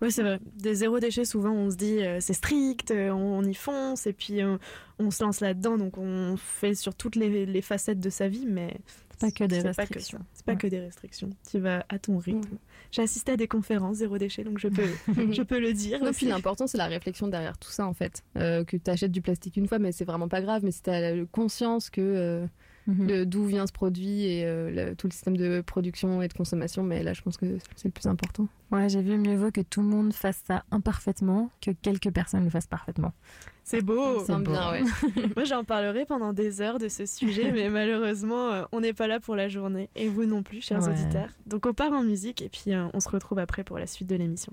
[0.00, 0.38] Oui, c'est vrai.
[0.54, 4.12] Des zéro déchets, souvent, on se dit euh, c'est strict, euh, on, y fonce, et
[4.12, 4.58] puis euh,
[5.00, 8.46] on se lance là-dedans, donc on fait sur toutes les, les facettes de sa vie,
[8.46, 8.76] mais
[9.18, 10.20] pas que des restrictions.
[10.32, 10.58] C'est pas Ouais.
[10.58, 11.30] que des restrictions.
[11.50, 12.56] Tu vas à ton rythme.
[12.92, 14.82] J'ai assisté à des conférences zéro déchet, donc je peux,
[15.32, 16.00] je peux le dire.
[16.00, 16.18] Non, aussi.
[16.20, 18.22] puis l'important, c'est la réflexion derrière tout ça, en fait.
[18.36, 20.62] Euh, que tu achètes du plastique une fois, mais c'est vraiment pas grave.
[20.64, 22.46] Mais si tu as conscience que euh,
[22.86, 23.26] Mhm.
[23.26, 26.82] d'où vient ce produit et euh, le- tout le système de production et de consommation,
[26.82, 28.48] mais là, je pense que c'est le plus important.
[28.72, 32.44] Ouais, j'ai vu mieux vaut que tout le monde fasse ça imparfaitement que quelques personnes
[32.44, 33.12] le fassent parfaitement.
[33.68, 34.20] C'est beau.
[34.24, 34.52] Ça me beau.
[34.52, 34.82] bien, ouais.
[35.36, 39.06] Moi, j'en parlerai pendant des heures de ce sujet, mais malheureusement, euh, on n'est pas
[39.06, 39.90] là pour la journée.
[39.94, 40.88] Et vous non plus, chers Ouais.
[40.88, 41.28] auditeurs.
[41.46, 44.08] Donc, on part en musique et puis euh, on se retrouve après pour la suite
[44.08, 44.52] de l'émission.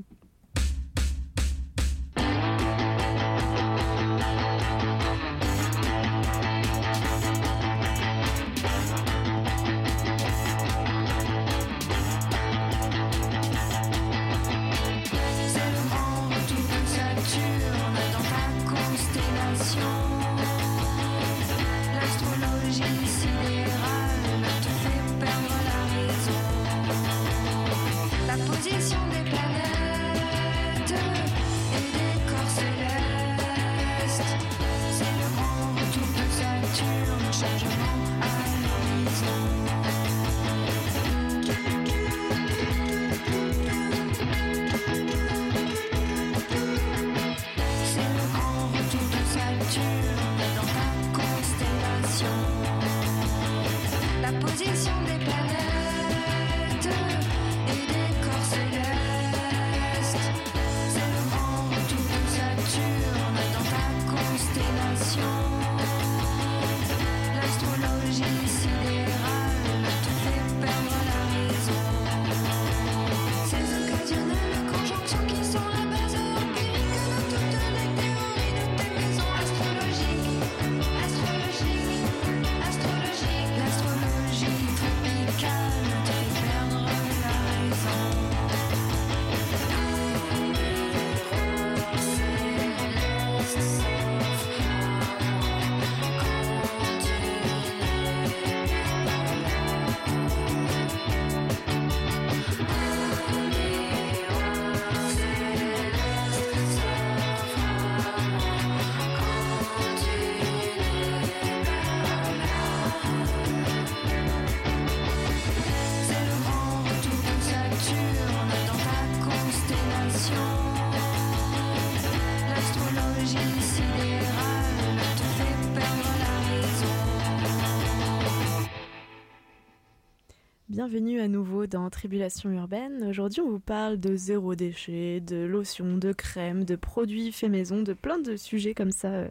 [130.87, 133.03] Bienvenue à nouveau dans Tribulation urbaine.
[133.09, 137.81] Aujourd'hui, on vous parle de zéro déchet, de lotion, de crème, de produits faits maison,
[137.81, 139.07] de plein de sujets comme ça.
[139.07, 139.27] euh,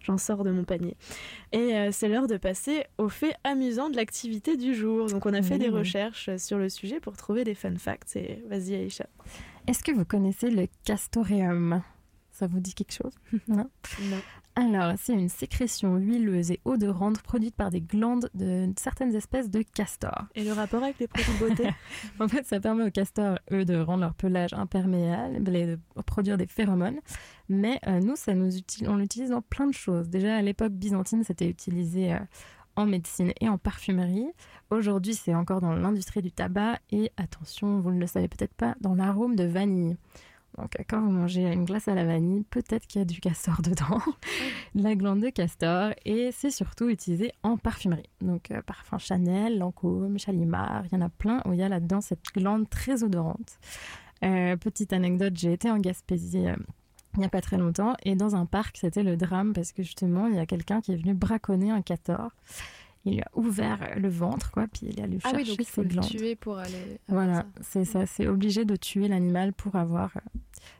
[0.00, 0.96] J'en sors de mon panier.
[1.52, 5.08] Et euh, c'est l'heure de passer au fait amusant de l'activité du jour.
[5.08, 5.80] Donc, on a fait des Oui.
[5.80, 8.16] recherches sur le sujet pour trouver des fun facts.
[8.16, 9.04] Et vas-y, Aïcha.
[9.66, 11.82] Est-ce que vous connaissez le castoreum
[12.32, 13.12] Ça vous dit quelque chose?
[13.46, 13.68] Non?
[14.10, 14.20] Non.
[14.56, 19.62] Alors, c'est une sécrétion huileuse et odorante produite par des glandes de certaines espèces de
[19.62, 20.26] castors.
[20.36, 21.70] Et le rapport avec les produits de beauté?
[22.20, 26.38] En fait, ça permet aux castors, eux, de rendre leur pelage imperméable et de produire
[26.38, 27.00] des phéromones.
[27.48, 30.08] Mais euh, nous, ça nous utilise, on l'utilise dans plein de choses.
[30.08, 32.18] Déjà, à l'époque byzantine, c'était utilisé euh,
[32.76, 34.28] en médecine et en parfumerie.
[34.70, 38.76] Aujourd'hui, c'est encore dans l'industrie du tabac et attention, vous ne le savez peut-être pas,
[38.80, 39.96] dans l'arôme de vanille.
[40.58, 43.60] Donc, quand vous mangez une glace à la vanille, peut-être qu'il y a du castor
[43.62, 44.00] dedans,
[44.74, 48.08] la glande de castor, et c'est surtout utilisé en parfumerie.
[48.20, 51.68] Donc, euh, parfum Chanel, Lancôme, Chalimar, il y en a plein où il y a
[51.68, 53.58] là-dedans cette glande très odorante.
[54.24, 56.56] Euh, petite anecdote, j'ai été en Gaspésie euh,
[57.16, 59.84] il n'y a pas très longtemps, et dans un parc, c'était le drame parce que
[59.84, 62.32] justement, il y a quelqu'un qui est venu braconner un castor.
[63.04, 65.56] Il lui a ouvert le ventre, quoi, puis il est allé Ah chercher oui, donc
[65.60, 66.98] il faut ses le tuer pour aller.
[67.08, 70.20] Voilà, c'est ça, c'est obligé de tuer l'animal pour avoir euh,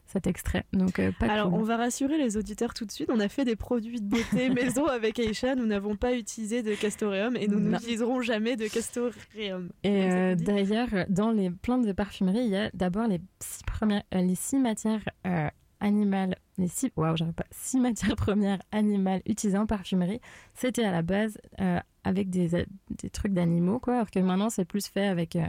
[0.07, 0.65] cet extrait.
[0.73, 1.61] Donc, euh, pas Alors, cool.
[1.61, 3.11] on va rassurer les auditeurs tout de suite.
[3.13, 5.55] On a fait des produits de beauté maison avec Aïcha.
[5.55, 9.71] Nous n'avons pas utilisé de castoreum et nous n'utiliserons jamais de castoreum.
[9.83, 14.03] Et euh, d'ailleurs, dans les plantes de parfumerie, il y a d'abord les six premières,
[14.15, 15.49] euh, les six matières euh,
[15.81, 20.21] animales, les six, waouh, j'arrive pas, six matières premières animales utilisées en parfumerie.
[20.55, 24.65] C'était à la base euh, avec des, des trucs d'animaux, quoi, alors que maintenant c'est
[24.65, 25.47] plus fait avec euh,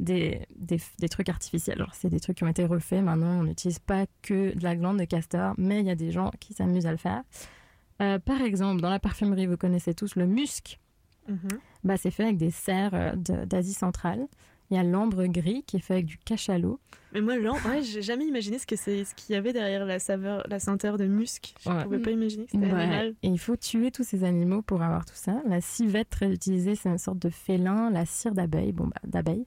[0.00, 1.76] des, des, des trucs artificiels.
[1.80, 3.02] Alors c'est des trucs qui ont été refaits.
[3.02, 6.10] Maintenant, on n'utilise pas que de la glande de castor, mais il y a des
[6.10, 7.22] gens qui s'amusent à le faire.
[8.02, 10.80] Euh, par exemple, dans la parfumerie, vous connaissez tous le musc.
[11.84, 13.14] Bah, c'est fait avec des serres euh,
[13.46, 14.26] d'Asie centrale.
[14.70, 16.80] Il y a l'ambre gris qui est fait avec du cachalot.
[17.12, 19.84] Mais moi, là, ouais, j'ai jamais imaginé ce que c'est, ce qu'il y avait derrière
[19.84, 21.54] la saveur, la senteur de musc.
[21.60, 21.84] Je ne Ouais.
[21.84, 22.80] pouvais pas imaginer que c'était Ouais.
[22.80, 23.14] animal.
[23.22, 25.40] Et il faut tuer tous ces animaux pour avoir tout ça.
[25.46, 27.90] La civette très utilisée, c'est une sorte de félin.
[27.90, 29.46] La cire d'abeille, bon bah d'abeille.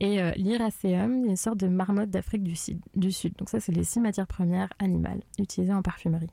[0.00, 3.34] Et euh, l'iracéum, une sorte de marmotte d'Afrique du, Sud- du Sud.
[3.36, 6.30] Donc ça, c'est les six matières premières animales utilisées en parfumerie.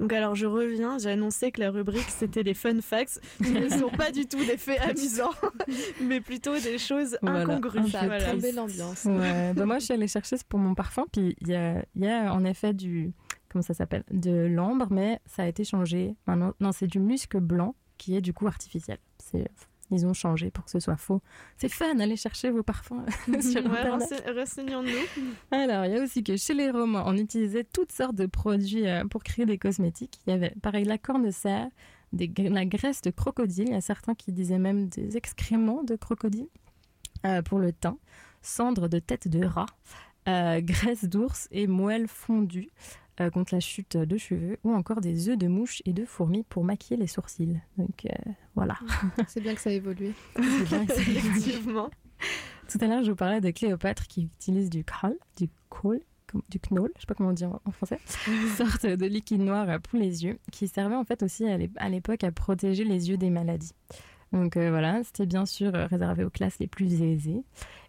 [0.00, 3.68] Donc alors je reviens, j'ai annoncé que la rubrique c'était les fun facts, qui ne
[3.68, 5.30] sont pas du tout des faits amusants,
[6.02, 7.78] mais plutôt des choses Voilà, incongrues.
[7.80, 8.18] un peu Voilà.
[8.20, 9.04] Trembler l'ambiance.
[9.04, 12.04] Ouais, bah moi je suis allée chercher pour mon parfum, puis il y a, il
[12.04, 13.12] y a en effet du,
[13.48, 16.14] comment ça s'appelle, de l'ambre, mais ça a été changé.
[16.26, 18.98] Maintenant, non, c'est du musc blanc qui est du coup artificiel.
[19.18, 19.48] C'est,
[19.90, 21.22] ils ont changé pour que ce soit faux.
[21.56, 23.04] C'est fun, allez chercher vos parfums
[23.40, 23.88] sur Ouais,
[24.32, 25.24] renseignons-nous.
[25.50, 28.86] Alors, il y a aussi que chez les Romains, on utilisait toutes sortes de produits
[28.86, 30.20] euh, pour créer des cosmétiques.
[30.26, 31.68] Il y avait, pareil, la corne de cerf,
[32.12, 33.68] des, la graisse de crocodile.
[33.68, 36.48] Il y a certains qui disaient même des excréments de crocodile
[37.24, 37.98] euh, pour le teint,
[38.42, 39.66] cendre de tête de rat,
[40.28, 42.70] euh, graisse d'ours et moelle fondue
[43.20, 46.44] euh, contre la chute de cheveux, ou encore des œufs de mouche et de fourmis
[46.44, 47.60] pour maquiller les sourcils.
[47.78, 48.76] Donc euh, voilà.
[49.28, 50.12] C'est bien que ça a évolué.
[50.34, 51.16] C'est bien que ça évolue.
[51.16, 51.90] Effectivement.
[52.68, 56.00] Tout à l'heure, je vous parlais de Cléopâtre qui utilise du crawl, du col,
[56.48, 59.80] du knoll, je sais pas comment on dit en, français, une sorte de liquide noir
[59.80, 63.30] pour les yeux, qui servait en fait aussi à l'époque à protéger les yeux des
[63.30, 63.72] maladies.
[64.32, 67.42] Donc euh, voilà, c'était bien sûr euh, réservé aux classes les plus aisées.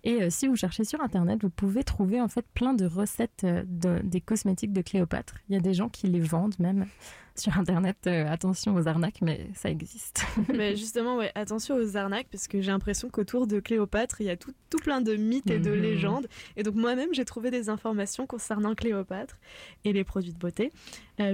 [0.03, 3.43] Et euh, si vous cherchez sur internet, vous pouvez trouver en fait plein de recettes
[3.43, 5.35] euh, de- des cosmétiques de Cléopâtre.
[5.49, 6.85] Il y a des gens qui les vendent même
[7.35, 8.07] sur internet.
[8.07, 10.23] Attention aux arnaques, mais ça existe.
[10.55, 14.29] Mais justement, ouais, attention aux arnaques, parce que j'ai l'impression qu'autour de Cléopâtre, il y
[14.29, 15.81] a tout, tout plein de mythes et de Mhm.
[15.81, 16.27] légendes.
[16.55, 19.37] Et donc moi-même, j'ai trouvé des informations concernant Cléopâtre
[19.85, 20.71] et les produits de beauté,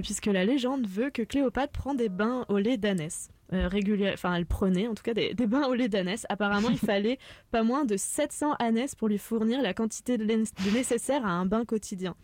[0.02, 3.30] puisque la légende veut que Cléopâtre prend des bains au lait d'ânesse.
[3.54, 6.26] Euh, régulière, enfin elle prenait en tout cas des, des bains au lait d'ânesse.
[6.30, 7.20] Apparemment, il fallait
[7.52, 11.46] pas moins de 700 ânesses pour lui fournir la quantité de de nécessaire à un
[11.46, 12.16] bain quotidien.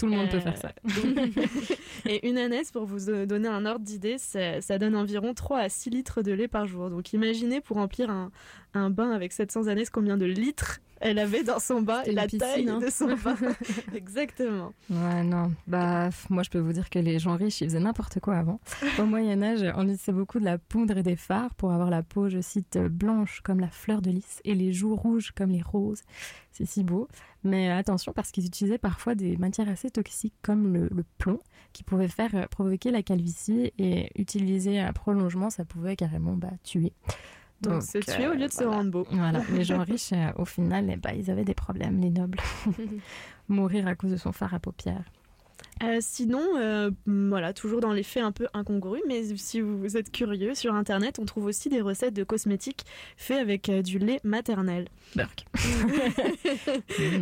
[0.00, 0.72] Tout le monde peut Euh, faire ça.
[2.06, 5.68] Et une ânesse, pour vous donner un ordre d'idée, ça, ça donne environ 3 à
[5.68, 6.90] 6 litres de lait par jour.
[6.90, 8.30] Donc imaginez pour remplir un,
[8.74, 12.24] un bain avec 700 ânesses combien de litres elle avait dans son bain et la
[12.24, 12.78] piscine, taille hein.
[12.78, 13.34] de son bain.
[13.94, 14.74] Exactement.
[14.90, 15.50] Ouais, non.
[15.66, 18.60] Bah, moi, je peux vous dire que les gens riches, ils faisaient n'importe quoi avant.
[18.98, 22.28] Au Moyen-Âge, on utilisait beaucoup de la poudre et des fards pour avoir la peau,
[22.28, 26.02] je cite, blanche comme la fleur de lys et les joues rouges comme les roses.
[26.52, 27.08] C'est si beau.
[27.42, 31.38] Mais attention, parce qu'ils utilisaient parfois des matières assez toxiques comme le, le plomb,
[31.72, 36.50] qui pouvaient faire euh, provoquer la calvitie et utiliser un prolongement, ça pouvait carrément bah,
[36.64, 36.92] tuer.
[37.62, 39.06] Donc, c'est tuer au lieu de se rendre beau.
[39.10, 42.38] Voilà, les gens riches, euh, au final, eh ben, ils avaient des problèmes, les nobles.
[43.48, 45.04] Mourir à cause de son fard à paupières.
[45.82, 50.10] Euh, sinon, euh, voilà, toujours dans les faits un peu incongrus, mais si vous êtes
[50.12, 52.84] curieux, sur Internet, on trouve aussi des recettes de cosmétiques
[53.16, 54.88] faits avec euh, du lait maternel.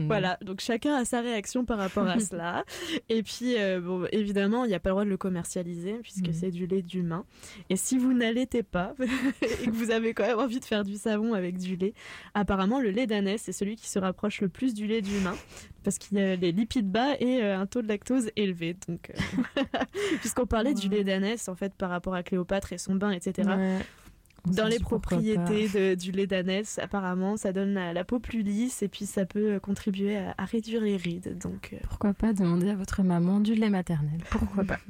[0.06, 2.64] Voilà, donc chacun a sa réaction par rapport à cela.
[3.08, 6.28] Et puis, euh, bon, évidemment, il n'y a pas le droit de le commercialiser puisque
[6.28, 6.32] Mhm.
[6.32, 7.24] c'est du lait d'humain.
[7.70, 8.94] Et si vous n'allaitez pas
[9.42, 11.94] et que vous avez quand même envie de faire du savon avec du lait,
[12.34, 15.34] apparemment, le lait d'ânesse, c'est celui qui se rapproche le plus du lait d'humain
[15.84, 18.47] parce qu'il y a les lipides bas et euh, un taux de lactose élevé.
[18.88, 19.62] Donc, euh,
[20.20, 23.48] puisqu'on parlait du lait d'ânesse, en fait, par rapport à Cléopâtre et son bain, etc.
[23.48, 23.78] Ouais.
[24.46, 28.82] Dans les propriétés de- du lait d'ânesse, apparemment, ça donne la, la peau plus lisse
[28.82, 31.36] et puis ça peut euh, contribuer à, à réduire les rides.
[31.38, 34.20] Donc, euh, Pourquoi pas demander à votre maman du lait maternel?
[34.30, 34.78] Pourquoi pas?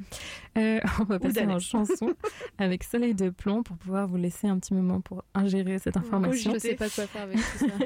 [0.57, 2.13] Euh, On va passer en chanson
[2.57, 6.53] avec Soleil de plomb pour pouvoir vous laisser un petit moment pour ingérer cette information.
[6.53, 7.85] Je sais pas quoi faire avec tout ça.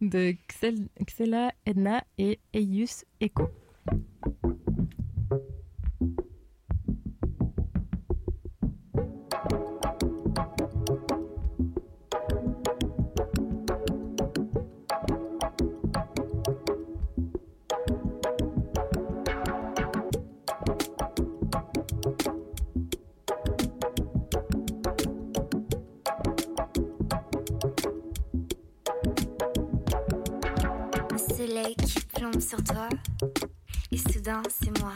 [0.00, 3.48] de Xel- Xela, Edna et Eius Echo.
[32.44, 32.88] Sur toi,
[33.90, 34.92] et soudain c'est moi,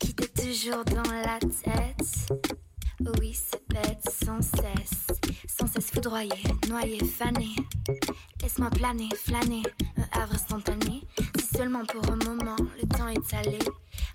[0.00, 2.32] qui t'est toujours dans la tête.
[3.06, 5.06] Oh oui, c'est bête sans cesse,
[5.46, 6.32] sans cesse foudroyé,
[6.68, 7.50] noyé, fané.
[8.42, 9.62] Laisse-moi planer, flâner,
[9.96, 11.02] un havre instantané.
[11.38, 13.58] Si seulement pour un moment le temps est allé.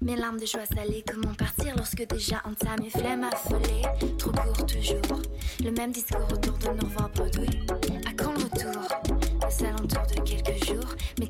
[0.02, 3.84] Mes larmes de joie salées, comment partir lorsque déjà entamé, flemme affolée.
[4.18, 5.22] Trop court toujours,
[5.64, 7.66] le même discours autour de nos revoir bredouilles.
[8.08, 8.82] À quand retour
[9.42, 10.20] aux alentours de.
[10.26, 10.39] Mais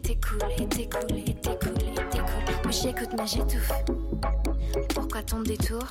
[0.10, 3.72] t'es cool, et t'es cool, t'es t'es j'écoute, mais j'étouffe.
[4.95, 5.84] Pourquoi ton détour?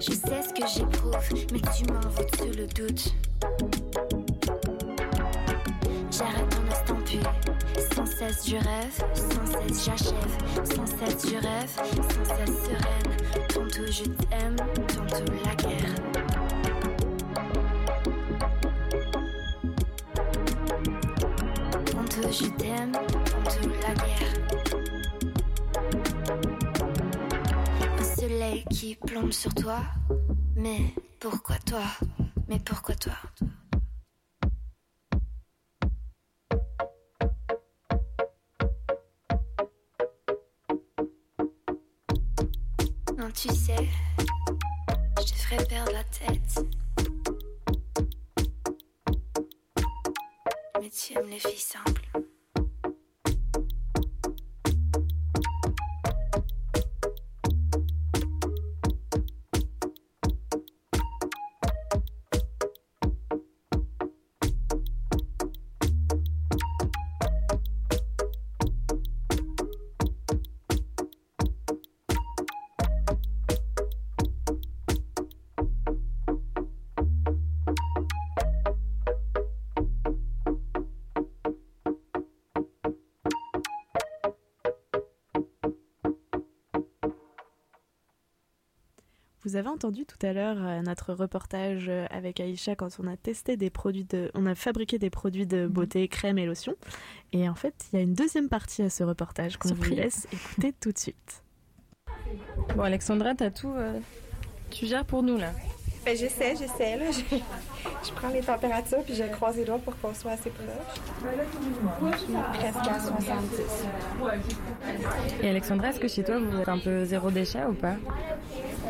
[0.00, 1.16] Je sais ce que j'éprouve,
[1.52, 3.14] mais tu m'en veux le doute.
[6.10, 7.20] J'arrête un instant puis
[7.94, 10.34] sans cesse je rêve, sans cesse j'achève,
[10.64, 13.48] sans cesse je rêve, sans cesse sereine.
[13.48, 14.56] Tantôt je t'aime,
[30.56, 30.93] Mais
[89.54, 93.16] Vous avez entendu tout à l'heure euh, notre reportage euh, avec Aïcha quand on a
[93.16, 96.74] testé des produits de, on a fabriqué des produits de beauté, crème et lotion.
[97.32, 100.26] Et en fait, il y a une deuxième partie à ce reportage qu'on vous laisse
[100.32, 101.44] écouter tout de suite.
[102.74, 103.72] Bon, Alexandra, t'as tout.
[103.76, 104.00] euh,
[104.70, 105.52] tu gères pour nous là.
[106.04, 106.98] Ben, j'essaie, j'essaie.
[106.98, 107.06] Là.
[107.12, 110.66] Je, je prends les températures puis je croise les doigts pour qu'on soit assez proche.
[112.52, 113.60] Presque à 70.
[115.42, 117.96] Et Alexandra, est-ce que chez toi vous êtes un peu zéro déchet ou pas?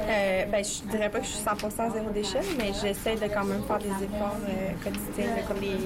[0.08, 3.44] Euh, ben, je dirais pas que je suis 100% zéro déchet, mais j'essaie de quand
[3.44, 5.76] même faire des efforts euh, quotidiens, comme les,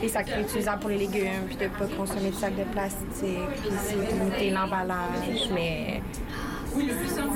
[0.00, 3.70] les sacs réutilisables pour les légumes, puis de pas consommer de sacs de plastique, puis
[4.18, 6.00] limiter l'emballage, mais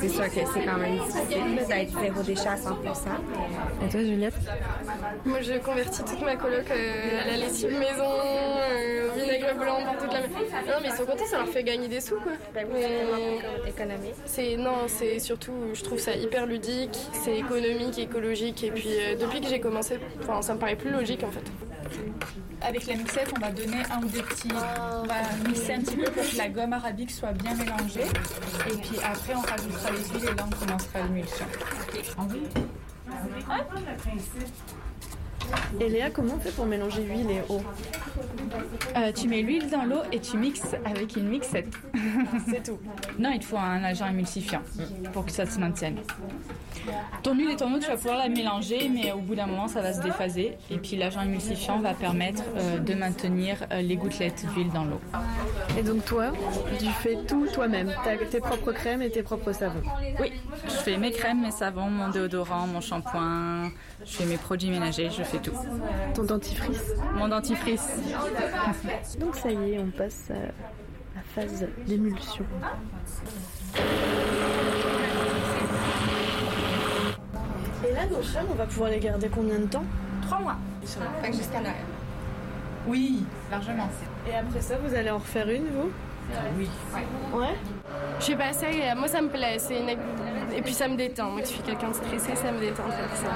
[0.01, 2.69] c'est sûr que c'est quand même difficile d'être zéro déchet à 100%.
[3.85, 4.35] Et toi, Juliette?
[5.25, 8.11] Moi, je convertis toute ma coloc euh, à la lessive maison,
[9.85, 10.21] pour toute la.
[10.63, 12.33] Non, mais ils sont contents, ça leur fait gagner des sous, quoi.
[12.75, 13.39] Mais-
[14.27, 19.17] c'est non, c'est surtout, je trouve ça hyper ludique, c'est économique, écologique, et puis euh,
[19.17, 21.45] depuis que j'ai commencé, enfin, ça me paraît plus logique en fait.
[22.65, 24.49] Avec la mixette, on va donner un ou deux petits.
[24.53, 25.15] On va
[25.49, 28.05] mixer un petit peu pour que la gomme arabique soit bien mélangée.
[28.71, 31.45] Et puis après, on rajoutera les huiles et là, on commencera l'émulsion.
[35.81, 37.61] Et Léa, comment on fait pour mélanger huile et eau
[38.97, 41.73] Euh, tu mets l'huile dans l'eau et tu mixes avec une mixette.
[42.49, 42.79] C'est tout.
[43.19, 44.63] Non, il te faut un agent émulsifiant
[45.13, 45.97] pour que ça se maintienne.
[47.23, 49.69] Ton huile et ton eau, tu vas pouvoir la mélanger, mais au bout d'un moment,
[49.69, 50.57] ça va se déphaser.
[50.71, 55.01] Et puis l'agent émulsifiant va permettre euh, de maintenir euh, les gouttelettes d'huile dans l'eau.
[55.79, 56.33] Et donc toi,
[56.79, 57.93] tu fais tout toi-même.
[58.31, 59.83] Tes propres crèmes et tes propres savons.
[60.21, 60.33] Oui,
[60.65, 63.71] je fais mes crèmes, mes savons, mon déodorant, mon shampoing,
[64.05, 65.53] je fais mes produits ménagers, je fais tout.
[66.15, 67.89] Ton dentifrice Mon dentifrice.
[69.19, 70.35] Donc ça y est, on passe à
[71.17, 72.45] la phase d'émulsion.
[77.89, 79.85] Et là, nos chats, on va pouvoir les garder combien de temps?
[80.23, 80.57] Trois mois.
[80.83, 81.75] Jusqu'à Noël.
[82.87, 83.89] Oui, largement.
[84.29, 85.91] Et après ça, vous allez en refaire une, vous?
[86.59, 86.69] Oui.
[87.35, 87.55] Ouais.
[88.21, 89.57] Je sais pas, ça, euh, moi ça me plaît.
[89.59, 89.89] C'est une...
[90.55, 91.31] Et puis ça me détend.
[91.31, 93.33] Moi qui suis quelqu'un de stressé, ça me détend de faire ça.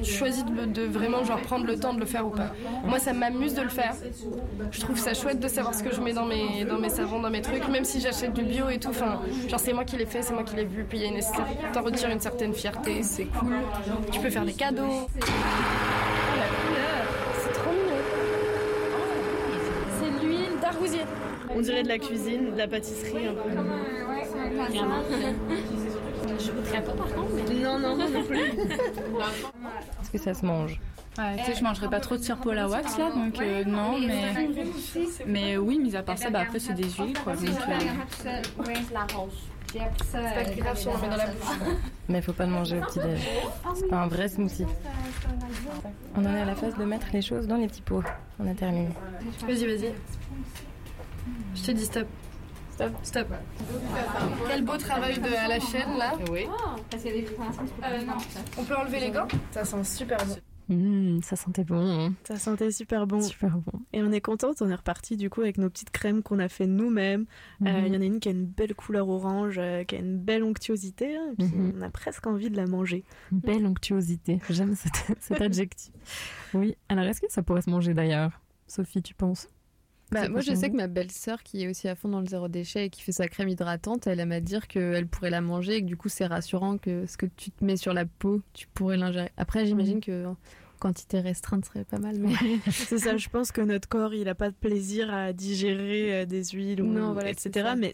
[0.00, 2.50] Je choisis de, de vraiment genre prendre le temps de le faire ou pas.
[2.84, 3.94] Moi ça m'amuse de le faire.
[4.70, 7.20] Je trouve ça chouette de savoir ce que je mets dans mes, dans mes savons,
[7.20, 8.90] dans mes trucs, même si j'achète du bio et tout.
[8.90, 10.84] Enfin, genre c'est moi qui l'ai fait, c'est moi qui l'ai vu.
[10.88, 11.20] Puis il y a une
[11.72, 13.56] t'en retires une certaine fierté, c'est cool.
[14.12, 14.82] Tu peux faire des cadeaux.
[14.86, 17.06] Oh, la couleur,
[17.40, 18.02] c'est trop mignon.
[19.98, 21.02] C'est l'huile d'arbousier.
[21.54, 23.48] On dirait de la cuisine, de la pâtisserie un peu.
[23.50, 25.02] Vraiment.
[26.38, 27.30] Je voudrais pas par contre.
[27.48, 28.38] mais- Non, non, non plus.
[28.40, 30.80] Est-ce que ça se mange?
[31.18, 33.64] Ouais, tu sais, je mangerai pas trop de sirop à la wax là, donc euh,
[33.64, 34.34] non, mais.
[35.26, 37.34] Mais oui, mis à part ça, bah après c'est des huiles quoi.
[37.34, 38.42] Donc, euh,
[40.04, 41.76] C'est pas grave si on le met dans la bouche.
[42.08, 43.20] Mais faut pas le manger au petit-déj.
[43.74, 44.66] C'est pas un vrai smoothie.
[46.16, 48.02] On en est à la phase de mettre les choses dans les petits pots.
[48.38, 48.88] On a terminé.
[49.46, 49.92] Vas-y, vas-y.
[51.54, 52.06] Je te dis stop.
[52.72, 52.92] Stop.
[53.02, 53.28] Stop.
[54.48, 56.12] Quel beau travail de, à la chaîne là.
[56.30, 56.46] Oui.
[56.90, 58.12] Parce qu'il y a des Euh,
[58.58, 59.28] On peut enlever les gants?
[59.50, 60.36] Ça sent super bon.
[60.68, 62.12] Mmh, ça sentait bon.
[62.24, 63.20] Ça sentait super bon.
[63.22, 63.80] Super bon.
[63.92, 66.48] Et on est contente, on est reparti du coup avec nos petites crèmes qu'on a
[66.48, 67.24] fait nous-mêmes.
[67.64, 67.86] Euh, Mhm.
[67.86, 70.18] Il y en a une qui a une belle couleur orange, euh, qui a une
[70.18, 71.74] belle onctuosité, hein, et puis Mhm.
[71.78, 73.04] on a presque envie de la manger.
[73.30, 74.40] Belle onctuosité.
[74.50, 75.92] J'aime cet, cet adjectif.
[76.52, 76.76] Oui.
[76.88, 78.32] Alors, est-ce que ça pourrait se manger d'ailleurs?
[78.66, 79.48] Sophie, tu penses?
[80.12, 82.46] Bah, moi, je sais que ma belle-sœur, qui est aussi à fond dans le zéro
[82.48, 85.76] déchet et qui fait sa crème hydratante, elle aime à dire qu'elle pourrait la manger
[85.76, 88.40] et que du coup, c'est rassurant que ce que tu te mets sur la peau,
[88.52, 89.30] tu pourrais l'ingérer.
[89.36, 90.36] Après, j'imagine que en
[90.78, 92.32] quantité restreinte serait pas mal, mais.
[92.70, 96.24] c'est ça, je pense que notre corps, il a pas de plaisir à digérer euh,
[96.26, 97.50] des huiles, ou, Non, voilà, etc.
[97.54, 97.76] ça.
[97.76, 97.92] Mais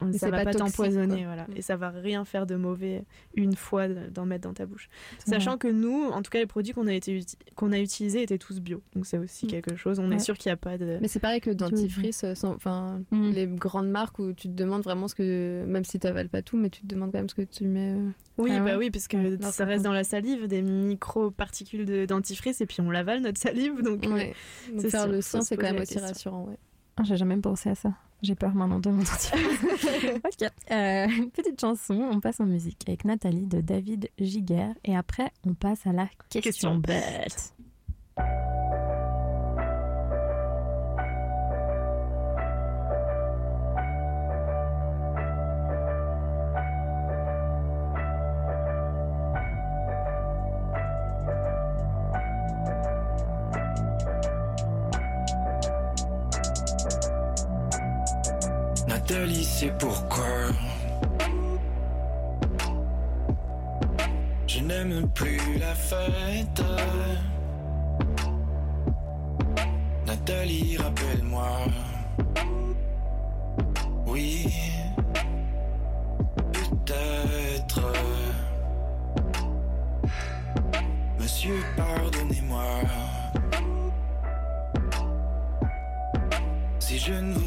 [0.00, 1.44] on- ça va pas t'empoisonner, voilà.
[1.48, 1.56] Mm.
[1.56, 3.04] Et ça va rien faire de mauvais
[3.34, 4.88] une fois de- d'en mettre dans ta bouche.
[5.26, 8.22] Sachant que nous, en tout cas, les produits qu'on a, été uti- qu'on a utilisés
[8.22, 8.82] étaient tous bio.
[8.94, 9.98] Donc c'est aussi quelque chose.
[9.98, 10.16] On Ouais.
[10.16, 10.98] est sûr qu'il n'y a pas de.
[11.00, 15.08] Mais c'est pareil que dentifrice, euh, enfin les grandes marques où tu te demandes vraiment
[15.08, 17.34] ce que, même si tu n'avales pas tout, mais tu te demandes quand même ce
[17.34, 17.92] que tu mets.
[17.92, 18.10] euh.
[18.38, 19.84] Oui, Ah bah ouais oui, parce que Ouais, non, ça reste compte.
[19.84, 24.12] dans la salive, des micro-particules de dentifrice, et puis on l'avale notre salive, donc euh,
[24.12, 24.34] Ouais.
[24.72, 26.44] Donc c'est faire sûr, le se c'est quand même la aussi rassurant.
[26.44, 26.56] Ouais.
[26.96, 27.92] Ah, J'ai jamais pensé à ça.
[28.22, 29.32] J'ai peur maintenant de mon dentifrice.
[30.24, 30.48] ok.
[30.70, 34.68] Euh, petite chanson, on passe en musique avec Nathalie de David Giger.
[34.84, 37.52] Et après, on passe à la question, Question bête.
[59.12, 60.24] Nathalie, c'est pourquoi?
[64.46, 66.62] Je n'aime plus la fête.
[70.06, 71.58] Nathalie, rappelle-moi.
[74.06, 74.46] Oui,
[76.54, 77.92] peut-être.
[81.18, 82.64] Monsieur, pardonnez-moi.
[86.78, 87.41] Si je ne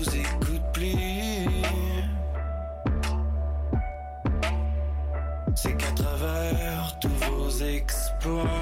[8.25, 8.54] Bro,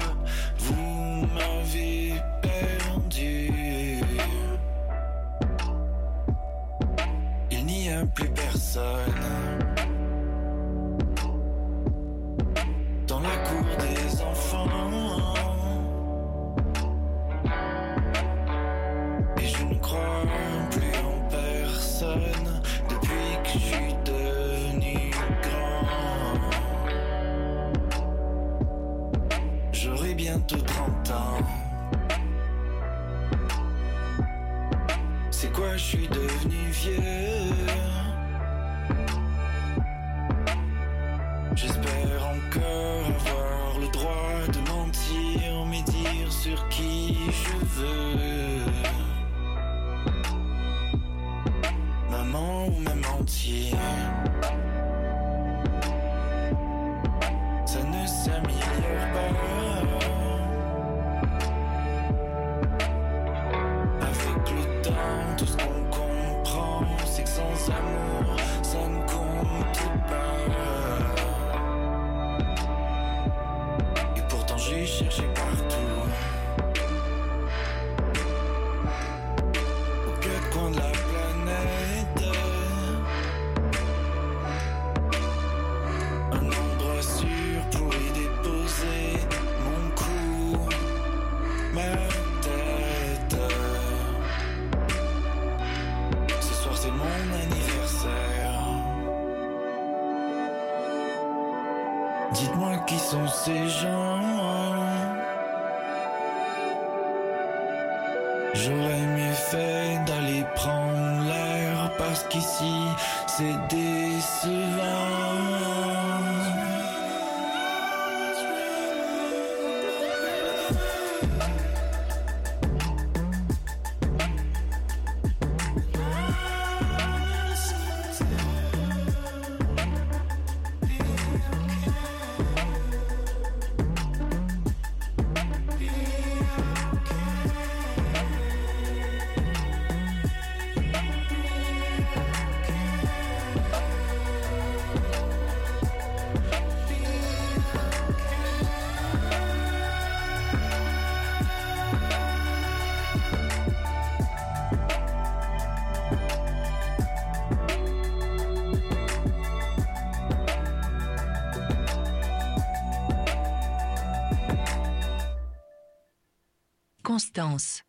[167.04, 167.84] Constance.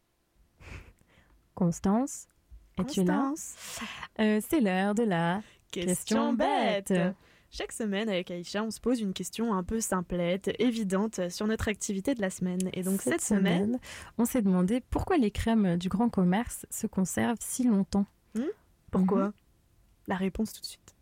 [1.56, 2.28] Constance,
[2.78, 3.34] es-tu là?
[4.20, 5.42] Euh, C'est l'heure de la
[5.72, 6.94] Question bête.
[7.50, 11.70] Chaque semaine, avec Aïcha, on se pose une question un peu simplette, évidente sur notre
[11.70, 12.70] activité de la semaine.
[12.74, 13.80] Et donc cette, semaine,
[14.18, 18.08] on s'est demandé pourquoi les crèmes du grand commerce se conservent si longtemps.
[18.36, 18.44] Hmm?
[18.92, 19.32] Pourquoi?
[20.08, 20.95] La réponse tout de suite.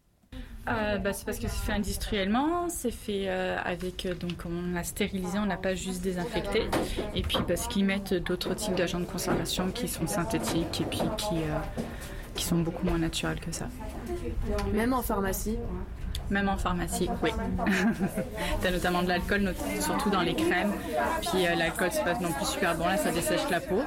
[0.68, 4.74] Euh, bah, c'est parce que c'est fait industriellement, c'est fait euh, avec euh, donc on
[4.74, 6.70] l'a stérilisé, on n'a pas juste désinfecté,
[7.14, 11.02] et puis parce qu'ils mettent d'autres types d'agents de conservation qui sont synthétiques et puis
[11.18, 11.36] qui
[12.34, 13.68] qui sont beaucoup moins naturels que ça.
[14.74, 15.58] Même en pharmacie
[16.34, 17.30] Même en pharmacie, oui.
[18.62, 20.72] T'as notamment de l'alcool, surtout dans les crèmes.
[21.22, 23.82] Puis euh, l'alcool, c'est pas non plus super bon, là, ça dessèche la peau.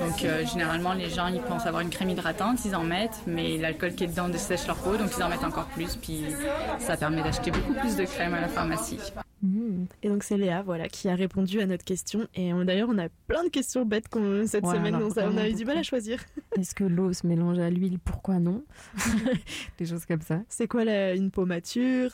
[0.00, 3.58] Donc euh, généralement, les gens, ils pensent avoir une crème hydratante, ils en mettent, mais
[3.58, 5.94] l'alcool qui est dedans dessèche leur peau, donc ils en mettent encore plus.
[5.94, 6.24] Puis
[6.80, 8.98] ça permet d'acheter beaucoup plus de crème à la pharmacie.
[10.02, 12.26] Et donc c'est Léa voilà, qui a répondu à notre question.
[12.34, 15.44] Et d'ailleurs, on a plein de questions bêtes qu'on- cette Ouais, semaine, on a on
[15.44, 16.18] eu du mal à choisir.
[16.58, 17.98] Est-ce que l'eau se mélange à l'huile?
[18.02, 18.62] Pourquoi non?
[19.78, 20.40] Des choses comme ça.
[20.48, 21.30] C'est quoi la- une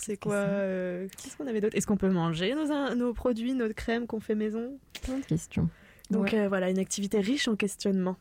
[0.00, 1.76] C'est quoi euh, Qu'est-ce qu'on avait d'autre?
[1.76, 4.78] Est-ce qu'on peut manger nos, nos produits, nos crèmes qu'on fait maison?
[5.02, 5.68] Plein de questions.
[6.10, 6.40] Donc Ouais.
[6.40, 8.16] euh, voilà, une activité riche en questionnements.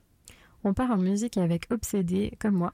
[0.64, 2.74] On part en musique avec Obsédé, comme moi,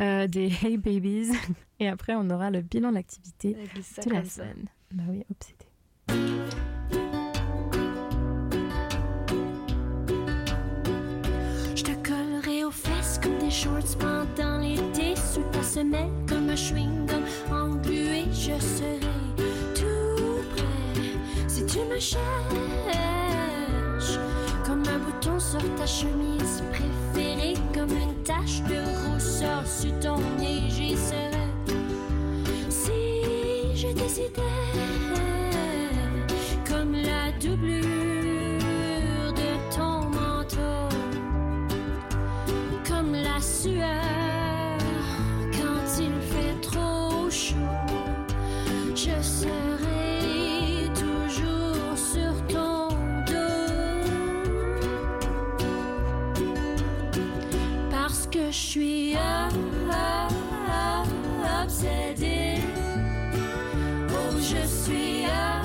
[0.00, 1.32] euh, des Hey Babies.
[1.80, 4.66] Et après, on aura le bilan d'activité Avec ça de la semaine.
[4.92, 5.66] Bah oui, Obsédé.
[11.74, 16.54] Je te collerai aux fesses comme des shorts pendant l'été Sous ta semelle comme un
[16.54, 17.22] chewing-gum
[18.38, 19.00] Je serai
[19.74, 21.46] tout prêt.
[21.48, 22.20] Si tu me cherches
[24.64, 28.78] Comme un bouton sur ta chemise préférée Comme une tache de
[29.08, 31.46] rousseur sur ton nez J'y serai
[32.68, 34.42] si je décidais
[36.68, 40.88] Comme la doublure de ton manteau
[42.88, 44.15] comme la sueur
[58.50, 59.16] je suis
[61.64, 62.60] obsédée.
[64.08, 65.55] Oh, je suis ah,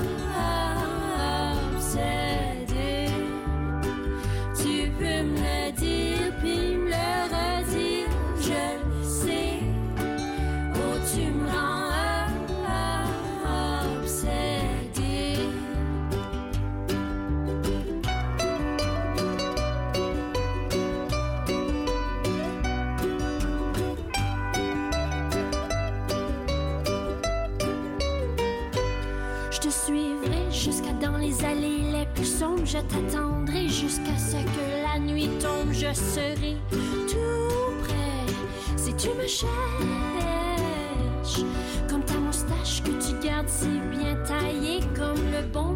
[31.50, 32.64] les plus sombres.
[32.64, 35.72] Je t'attendrai jusqu'à ce que la nuit tombe.
[35.72, 38.26] Je serai tout prêt
[38.76, 39.50] si tu me cherches.
[41.88, 44.80] Comme ta moustache que tu gardes si bien taillée.
[44.94, 45.71] Comme le bombe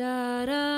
[0.00, 0.69] Da da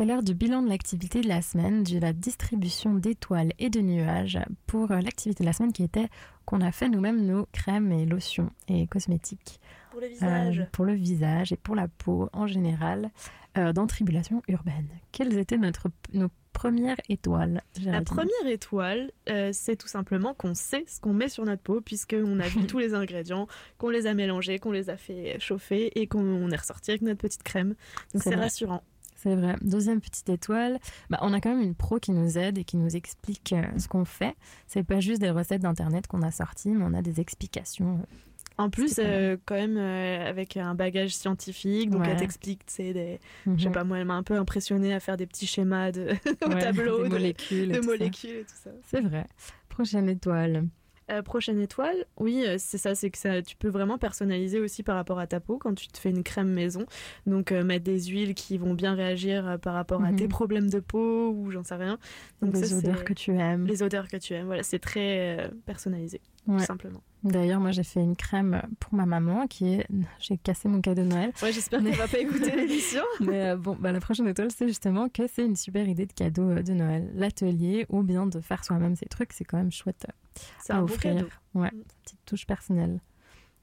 [0.00, 3.80] C'est l'heure du bilan de l'activité de la semaine, de la distribution d'étoiles et de
[3.80, 6.08] nuages pour euh, l'activité de la semaine qui était
[6.46, 9.60] qu'on a fait nous-mêmes nos crèmes et lotions et cosmétiques.
[9.90, 10.60] Pour le visage.
[10.60, 13.10] Euh, pour le visage et pour la peau en général,
[13.58, 14.88] euh, dans Tribulation urbaine.
[15.12, 20.84] Quelles étaient notre, nos premières étoiles La première étoile, euh, c'est tout simplement qu'on sait
[20.86, 24.14] ce qu'on met sur notre peau, puisqu'on a vu tous les ingrédients, qu'on les a
[24.14, 27.74] mélangés, qu'on les a fait chauffer et qu'on est ressorti avec notre petite crème.
[28.14, 28.82] Donc C'est rassurant.
[29.22, 29.56] C'est vrai.
[29.60, 30.78] Deuxième petite étoile,
[31.10, 33.62] bah, on a quand même une pro qui nous aide et qui nous explique euh,
[33.78, 34.34] ce qu'on fait.
[34.66, 38.00] C'est pas juste des recettes d'internet qu'on a sorties, mais on a des explications.
[38.56, 42.10] En plus, euh, quand même, euh, avec un bagage scientifique, donc Ouais.
[42.10, 43.20] elle t'explique, tu sais, des...
[43.46, 43.74] je sais Mhm.
[43.74, 46.08] pas, moi, elle m'a un peu impressionnée à faire des petits schémas de...
[46.44, 48.70] au Ouais, tableau, des de- molécules et de molécules et tout ça.
[48.86, 49.26] C'est vrai.
[49.68, 50.66] Prochaine étoile.
[51.10, 54.82] Euh, prochaine étoile, oui, euh, c'est ça, c'est que ça, tu peux vraiment personnaliser aussi
[54.84, 56.86] par rapport à ta peau quand tu te fais une crème maison.
[57.26, 60.16] Donc euh, mettre des huiles qui vont bien réagir par rapport à Mhm.
[60.16, 61.98] tes problèmes de peau ou j'en sais rien.
[62.42, 63.66] Donc les ça, odeurs que tu aimes.
[63.66, 66.58] Les odeurs que tu aimes, voilà, c'est très personnalisé, Ouais.
[66.58, 67.02] tout simplement.
[67.22, 69.86] D'ailleurs, moi, j'ai fait une crème pour ma maman qui est.
[70.18, 71.32] J'ai cassé mon cadeau de Noël.
[71.42, 73.02] Ouais, j'espère Mais- qu'elle va pas écouter l'émission.
[73.20, 76.12] Mais euh, bon, bah, la prochaine étoile, c'est justement que c'est une super idée de
[76.12, 77.10] cadeau euh, de Noël.
[77.14, 80.76] L'atelier ou bien de faire soi-même ces trucs, c'est quand même chouette euh, C'est à
[80.76, 81.14] un bon offrir.
[81.16, 81.28] cadeau.
[81.54, 81.70] Ouais,
[82.04, 83.00] petite touche personnelle.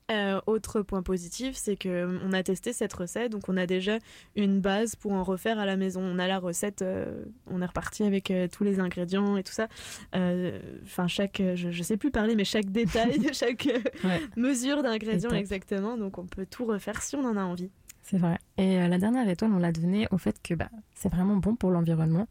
[0.09, 3.65] Euh, autre point positif, c'est que euh, on a testé cette recette, donc on a
[3.65, 3.97] déjà
[4.37, 6.01] une base pour en refaire à la maison.
[6.01, 9.51] On a la recette, euh, on est reparti avec euh, tous les ingrédients et tout
[9.51, 9.67] ça.
[10.13, 13.67] Enfin, chaque, je, je sais plus parler, mais chaque détail, chaque
[14.05, 14.21] Ouais.
[14.37, 15.97] mesure d'ingrédients exactement.
[15.97, 17.69] Donc on peut tout refaire si on en a envie.
[18.01, 18.37] C'est vrai.
[18.57, 21.71] Et la dernière étoile, on l'a donnée au fait que bah, c'est vraiment bon pour
[21.71, 22.27] l'environnement.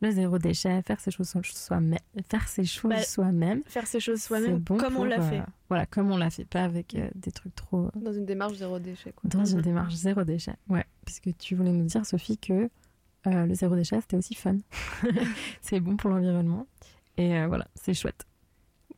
[0.00, 1.98] Le zéro déchet, faire ses choses soi-même,
[2.30, 3.62] faire ses choses Bah, soi-même.
[3.66, 5.42] Faire ces choses soi-même bon comme on l'a euh, fait.
[5.68, 7.86] Voilà, comme on l'a fait, pas avec euh, des trucs trop.
[7.86, 9.12] euh, Dans une démarche zéro déchet.
[9.12, 9.28] Quoi.
[9.28, 10.54] Dans une démarche zéro déchet.
[10.68, 12.70] Ouais, puisque tu voulais nous dire, Sophie, que
[13.26, 14.58] euh, le zéro déchet, c'était aussi fun.
[15.62, 16.66] c'est bon pour l'environnement.
[17.16, 18.24] Et euh, voilà, c'est chouette.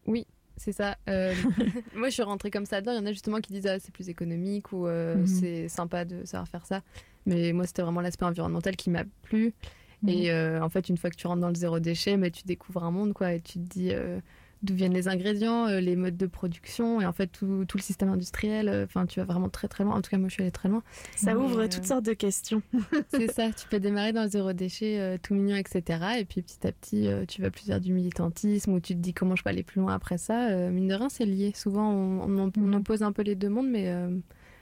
[0.07, 0.27] Oui,
[0.59, 0.99] c'est ça.
[1.09, 1.35] Euh,
[1.95, 2.93] moi, je suis rentrée comme ça dedans.
[2.93, 5.27] Il y en a justement qui disent ah, c'est plus économique ou euh, Mhm.
[5.27, 6.83] c'est sympa de savoir faire ça.
[7.25, 9.55] Mais moi, c'était vraiment l'aspect environnemental qui m'a plu.
[10.03, 10.09] Mhm.
[10.09, 12.43] Et euh, en fait, une fois que tu rentres dans le zéro déchet, mais tu
[12.45, 13.35] découvres un monde, quoi.
[13.35, 14.21] Et tu te dis euh,
[14.63, 17.83] d'où viennent les ingrédients, euh, les modes de production, et en fait, tout, tout le
[17.83, 18.85] système industriel.
[18.85, 19.95] Enfin, tu vas vraiment très très loin.
[19.95, 20.83] En tout cas, moi, je suis allée très loin.
[21.17, 22.63] Ça Mais, ouvre toutes sortes de questions.
[23.09, 26.19] c'est ça, tu peux démarrer dans le zéro déchet tout mignon, etc.
[26.19, 29.13] Et puis petit à petit, tu vas plus vers du militantisme ou tu te dis
[29.13, 30.71] comment je peux aller plus loin après ça.
[30.71, 31.53] Mine de rien, c'est lié.
[31.55, 33.93] Souvent, on, on, on oppose un peu les deux mondes, mais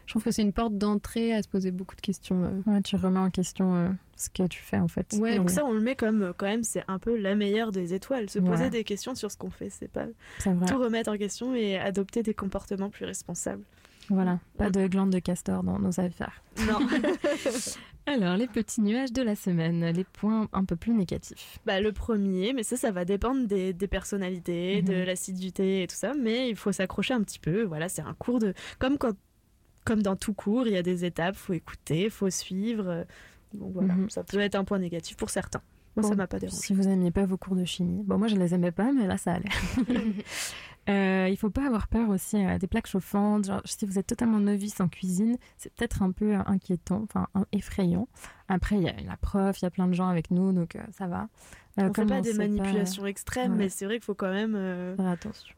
[0.09, 2.43] je trouve que c'est une porte d'entrée à se poser beaucoup de questions.
[2.45, 2.71] euh.
[2.73, 5.15] Ouais, tu remets en question euh, ce que tu fais en fait.
[5.21, 7.73] Ouais, donc ça, on le met comme euh, quand même, c'est un peu la meilleure
[7.73, 8.31] des étoiles.
[8.31, 8.71] Se poser Ouais.
[8.71, 10.07] des questions sur ce qu'on fait, c'est pas
[10.43, 13.63] tout remettre en question et adopter des comportements plus responsables.
[14.09, 16.43] Voilà, pas de glandes de castor dans nos affaires.
[16.67, 16.79] Non.
[18.07, 21.59] Alors, les petits nuages de la semaine, les points un peu plus négatifs.
[21.67, 25.05] bah, le premier, mais ça, ça va dépendre des, des personnalités, de Mhm.
[25.05, 27.65] l'assiduité et tout ça, mais il faut s'accrocher un petit peu.
[27.65, 28.55] Voilà, c'est un cours de.
[28.79, 29.13] Comme, quand...
[29.89, 32.89] Comme dans tout cours, il y a des étapes, faut écouter, faut suivre.
[32.89, 33.05] euh,
[33.55, 34.11] Mhm.
[34.11, 35.63] ça peut être un point négatif pour certains.
[35.97, 36.57] Moi, ça Bon, m'a pas dérangé.
[36.61, 38.03] Si vous n'aimiez pas vos cours de chimie.
[38.05, 39.49] Bon, moi, je les aimais pas, mais là, ça allait.
[40.89, 43.45] Euh, il faut pas avoir peur aussi euh, des plaques chauffantes.
[43.47, 47.27] Genre, si vous êtes totalement novice en cuisine, c'est peut-être un peu euh, inquiétant, enfin
[47.53, 48.09] effrayant.
[48.49, 50.77] Après, il y a la prof, il y a plein de gens avec nous, donc
[50.77, 51.29] euh, ça va.
[51.77, 53.59] On fait pas des manipulations extrêmes, Ouais.
[53.59, 54.55] mais c'est vrai qu'il faut quand même.
[54.97, 55.55] Faire attention.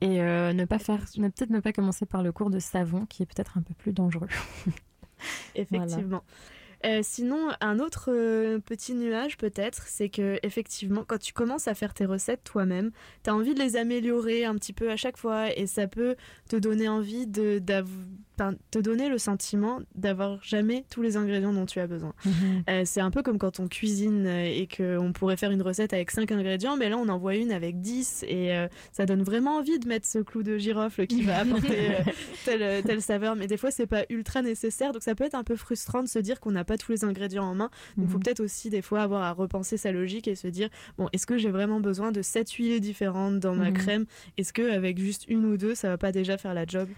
[0.00, 3.22] Et euh, ne pas faire, peut-être ne pas commencer par le cours de savon, qui
[3.22, 4.28] est peut-être un peu plus dangereux.
[5.56, 6.22] Effectivement.
[6.86, 11.74] Euh, sinon, un autre euh, petit nuage peut-être, c'est que effectivement, quand tu commences à
[11.74, 12.90] faire tes recettes toi-même,
[13.24, 16.14] tu as envie de les améliorer un petit peu à chaque fois et ça peut
[16.48, 17.60] te donner envie de
[18.70, 22.14] te donner le sentiment d'avoir jamais tous les ingrédients dont tu as besoin.
[22.68, 26.10] Euh, c'est un peu comme quand on cuisine et qu'on pourrait faire une recette avec
[26.10, 29.78] 5 ingrédients, mais là on en voit une avec 10 et ça donne vraiment envie
[29.78, 31.96] de mettre ce clou de girofle qui va apporter
[32.44, 33.36] telle, telle saveur.
[33.36, 36.08] Mais des fois c'est pas ultra nécessaire, donc ça peut être un peu frustrant de
[36.08, 37.70] se dire qu'on n'a pas tous les ingrédients en main.
[37.96, 38.22] Donc il faut Mhm.
[38.22, 40.68] peut-être aussi des fois avoir à repenser sa logique et se dire
[40.98, 43.76] bon, est-ce que j'ai vraiment besoin de 7 huiles différentes dans ma Mhm.
[43.76, 44.04] crème?
[44.36, 46.88] Est-ce que avec juste une ou deux ça va pas déjà faire la job?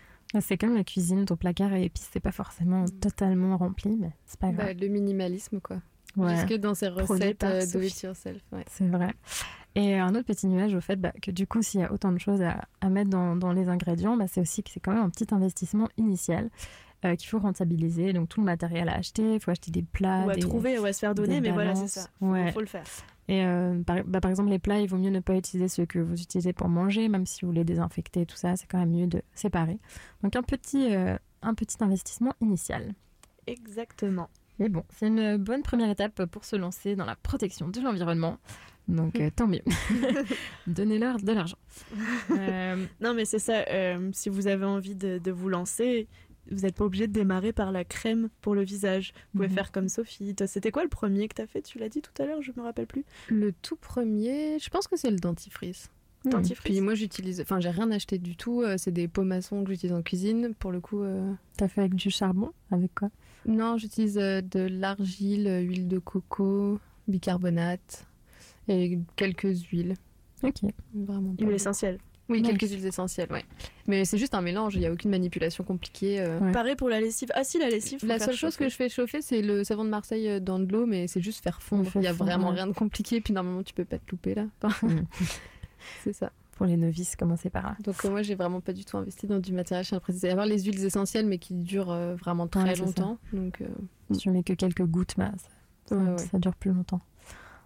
[0.40, 4.38] C'est comme la cuisine, ton placard à épices, c'est pas forcément totalement rempli, mais c'est
[4.38, 4.66] pas grave.
[4.66, 5.78] Bah, le minimalisme, quoi.
[6.16, 6.36] Ouais.
[6.36, 8.40] Jusque dans Produit recettes euh, do it yourself.
[8.52, 8.64] Ouais.
[8.68, 9.12] C'est vrai.
[9.76, 12.10] Et un autre petit nuage au fait bah, que du coup, s'il y a autant
[12.12, 14.92] de choses à, à mettre dans, dans les ingrédients, bah, c'est aussi que c'est quand
[14.92, 16.48] même un petit investissement initial
[17.04, 18.12] euh, qu'il faut rentabiliser.
[18.12, 20.24] Donc tout le matériel à acheter, il faut acheter des plats.
[20.26, 22.08] Ou à des- trouver ou à se faire donner, mais voilà, c'est ça.
[22.20, 22.52] Ouais.
[22.52, 22.84] faut le faire.
[23.28, 25.86] Et euh, par, bah, par exemple, les plats, il vaut mieux ne pas utiliser ceux
[25.86, 28.90] que vous utilisez pour manger, même si vous les désinfectez, tout ça, c'est quand même
[28.90, 29.78] mieux de séparer.
[30.24, 32.92] Donc un petit, euh, un petit investissement initial.
[33.46, 34.28] Exactement.
[34.58, 38.36] Mais bon, c'est une bonne première étape pour se lancer dans la protection de l'environnement.
[38.88, 39.62] Donc euh, tant mieux.
[40.66, 41.56] Donnez-leur de l'argent.
[42.32, 43.64] Euh, Non, mais c'est ça.
[43.70, 46.08] euh, si vous avez envie de, de vous lancer,
[46.50, 49.12] vous n'êtes pas obligé de démarrer par la crème pour le visage.
[49.32, 49.54] Vous pouvez Mhm.
[49.54, 50.34] faire comme Sophie.
[50.46, 51.62] C'était quoi le premier que tu as fait?
[51.62, 53.04] Tu l'as dit tout à l'heure, je me rappelle plus.
[53.28, 55.88] Le tout premier, je pense que c'est le dentifrice.
[56.24, 56.70] Dentifrice.
[56.72, 57.40] Puis moi, j'utilise.
[57.40, 58.60] Enfin, j'ai rien acheté du tout.
[58.62, 60.52] euh, C'est des pots maçons que j'utilise en cuisine.
[60.58, 61.02] Pour le coup.
[61.02, 62.52] euh, T'as fait avec du charbon?
[62.70, 63.08] Avec quoi?
[63.46, 68.06] Non, j'utilise euh, de l'argile, euh, huile de coco, bicarbonate
[68.68, 69.94] et quelques huiles.
[70.42, 70.56] Ok.
[70.94, 71.34] Vraiment.
[71.34, 71.98] pas Huile essentielle.
[72.30, 73.44] Oui, quelques huiles essentielles, ouais.
[73.86, 76.20] Mais c'est juste un mélange, il n'y a aucune manipulation compliquée.
[76.20, 76.52] euh.
[76.52, 77.28] Pareil pour la lessive.
[77.34, 77.98] Ah si, la lessive.
[78.00, 78.64] faut La faire seule chose chauffer.
[78.64, 81.20] que je fais chauffer, c'est le savon de Marseille euh, dans de l'eau, mais c'est
[81.20, 81.90] juste faire fondre.
[81.96, 82.54] Il n'y a fondre, vraiment ouais.
[82.54, 84.46] rien de compliqué, puis normalement tu peux pas te louper là.
[84.82, 85.00] Mm.
[86.04, 86.30] c'est ça.
[86.56, 87.76] Pour les novices, commencez par là.
[87.82, 90.00] Donc euh, moi j'ai vraiment pas du tout investi dans du matériel, je tiens à
[90.00, 90.28] préciser.
[90.28, 92.84] Il avoir les huiles essentielles, mais qui durent euh, vraiment très Ouais, c'est ça.
[92.84, 93.18] longtemps.
[93.32, 93.66] Donc, euh,
[94.12, 95.32] Si tu mets que quelques gouttes, bah,
[95.86, 96.18] ça, Ouais, ouais.
[96.18, 97.00] ça dure plus longtemps.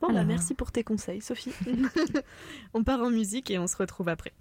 [0.00, 1.52] Bon, bah, merci pour tes conseils, Sophie.
[2.74, 4.32] on part en musique et on se retrouve après.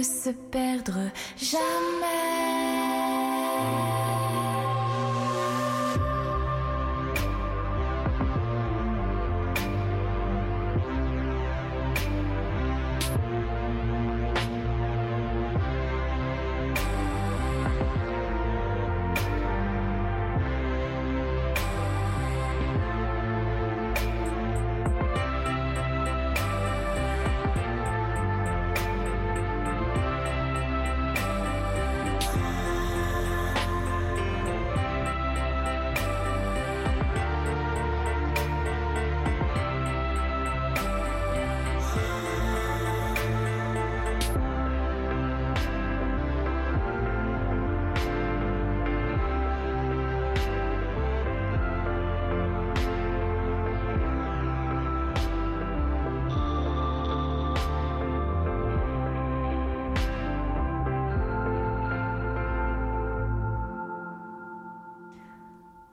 [0.00, 2.31] Se perdre jamais.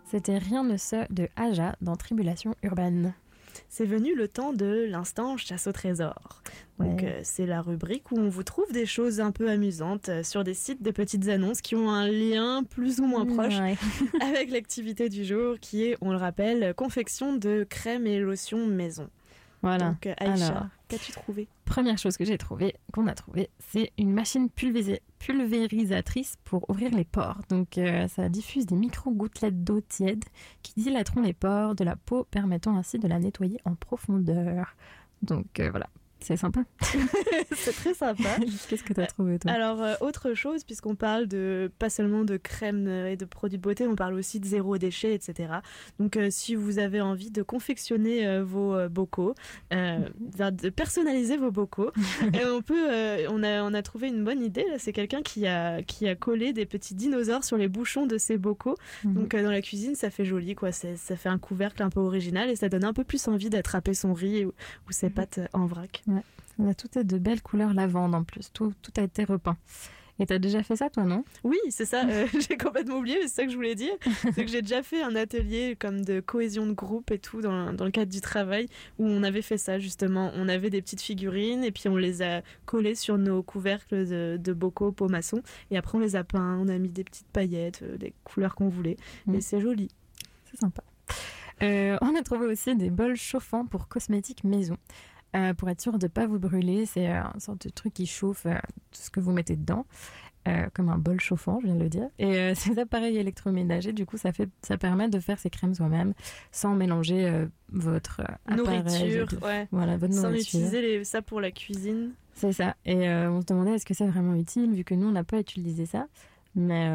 [0.10, 3.14] C'était Rien ne se de Aja dans Tribulation urbaine.
[3.68, 6.41] C'est venu le temps de l'instant chasse au trésor.
[6.80, 10.23] Donc euh, c'est la rubrique où on vous trouve des choses un peu amusantes euh,
[10.23, 13.76] sur des sites de petites annonces qui ont un lien plus ou moins proche Ouais.
[14.22, 19.10] avec l'activité du jour qui est, on le rappelle, confection de crème et lotion maison.
[19.61, 19.90] Voilà.
[19.90, 20.65] Donc euh, Aïcha, Alors.
[20.88, 21.48] qu'as-tu trouvé?
[21.65, 26.91] Première chose que j'ai trouvée, qu'on a trouvée, c'est une machine pulvérisée- pulvérisatrice pour ouvrir
[26.91, 27.41] les pores.
[27.50, 30.26] Donc euh, ça diffuse des micro-gouttelettes d'eau tiède
[30.64, 34.76] qui dilateront les pores de la peau, permettant ainsi de la nettoyer en profondeur.
[35.22, 35.88] Donc euh, voilà,
[36.22, 36.62] c'est sympa.
[37.56, 38.38] C'est très sympa.
[38.70, 39.52] Qu'est-ce que tu as trouvé toi?
[39.52, 43.64] Alors, euh, autre chose, puisqu'on parle de pas seulement de crème et de produits de
[43.64, 45.54] beauté, on parle aussi de zéro déchet, etc.
[46.00, 49.34] Donc, euh, si vous avez envie de confectionner euh, vos bocaux,
[49.74, 50.00] euh,
[50.52, 51.91] de personnaliser vos bocaux,
[52.34, 54.66] et on peut, euh, on a, on a trouvé une bonne idée.
[54.78, 58.38] C'est quelqu'un qui a, qui a collé des petits dinosaures sur les bouchons de ses
[58.38, 58.76] bocaux.
[59.04, 59.14] Mhm.
[59.14, 60.72] Donc, euh, dans la cuisine, ça fait joli, quoi.
[60.72, 63.50] C'est- Ça fait un couvercle un peu original et ça donne un peu plus envie
[63.50, 66.04] d'attraper son riz ou, ou ses pâtes en vrac.
[66.10, 66.73] Ouais.
[66.76, 68.52] Tout est de belles couleurs lavande en plus.
[68.52, 69.57] Tout, tout a été repeint.
[70.22, 71.23] Et t'as déjà fait ça toi, non?
[71.45, 72.06] Oui, c'est ça.
[72.10, 73.94] euh, j'ai complètement oublié, mais c'est ça que je voulais dire.
[74.36, 77.73] C'est que j'ai déjà fait un atelier comme de cohésion de groupe et tout dans,
[77.73, 78.68] dans le cadre du travail
[78.98, 80.31] où on avait fait ça justement.
[80.36, 84.38] On avait des petites figurines et puis on les a collées sur nos couvercles de,
[84.38, 85.41] de bocaux peau maçon.
[85.72, 88.56] Et après on les a peints, on a mis des petites paillettes, euh, des couleurs
[88.56, 88.98] qu'on voulait.
[89.26, 89.36] Mm.
[89.36, 89.88] Et c'est joli.
[90.52, 90.84] C'est sympa.
[91.61, 94.77] Euh, on a trouvé aussi des bols chauffants pour cosmétiques maison.
[95.36, 97.94] Euh, pour être sûr de ne pas vous brûler, c'est euh, une sorte de truc
[97.94, 98.56] qui chauffe euh,
[98.92, 99.86] tout ce que vous mettez dedans,
[100.74, 102.10] comme un bol chauffant, je viens de le dire.
[102.18, 106.14] Et ces appareils électroménagers, du coup, ça, fait, ça permet de faire ses crèmes soi-même
[106.52, 108.22] sans mélanger votre.
[108.50, 109.68] Nourriture, de- ouais.
[109.72, 110.60] Voilà, votre Sans nourriture.
[110.60, 112.14] utiliser les- ça pour la cuisine.
[112.34, 112.76] C'est ça.
[112.86, 115.40] Et on se demandait est-ce que c'est vraiment utile, vu que nous, on n'a pas
[115.40, 116.08] utilisé ça.
[116.56, 116.90] Mais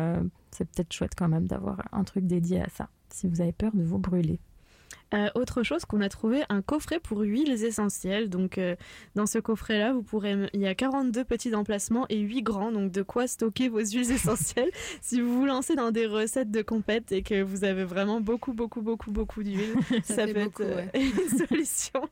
[0.50, 3.70] c'est peut-être chouette quand même d'avoir un truc dédié à ça, si vous avez peur
[3.72, 4.40] de vous brûler.
[5.14, 8.28] Euh, autre chose qu'on a trouvé, un coffret pour huiles essentielles.
[8.28, 8.74] Donc, euh,
[9.14, 12.72] dans ce coffret-là, vous pourrez, il y a 42 petits emplacements et 8 grands.
[12.72, 14.70] Donc, de quoi stocker vos huiles essentielles
[15.00, 18.52] si vous vous lancez dans des recettes de compète et que vous avez vraiment beaucoup,
[18.52, 19.74] beaucoup, beaucoup, beaucoup d'huile.
[20.04, 21.00] Ça peut beaucoup, être euh, ouais.
[21.30, 22.02] une solution.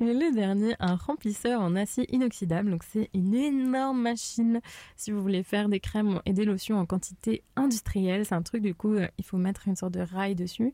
[0.00, 2.70] Et le dernier, un remplisseur en acier inoxydable.
[2.70, 4.60] Donc c'est une énorme machine
[4.96, 8.24] si vous voulez faire des crèmes et des lotions en quantité industrielle.
[8.24, 10.72] C'est un truc du coup, il faut mettre une sorte de rail dessus.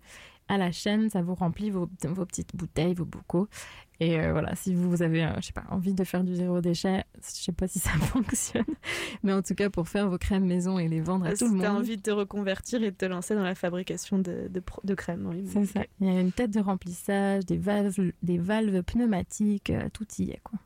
[0.51, 3.49] À la chaîne, ça vous remplit vos, vos petites bouteilles, vos bocaux.
[4.01, 6.61] Et euh, voilà, si vous avez, euh, je sais pas, envie de faire du zéro
[6.63, 8.65] déchet, je sais pas si ça fonctionne,
[9.23, 11.55] mais en tout cas pour faire vos crèmes maison et les vendre à si tout
[11.55, 11.79] le as monde.
[11.83, 14.95] envie de te reconvertir et de te lancer dans la fabrication de, de, pro- de
[14.95, 15.27] crème.
[15.31, 15.45] oui.
[15.53, 15.83] C'est ça.
[16.01, 20.31] Il y a une tête de remplissage, des valves, des valves pneumatiques, euh, tout y
[20.31, 20.59] est quoi.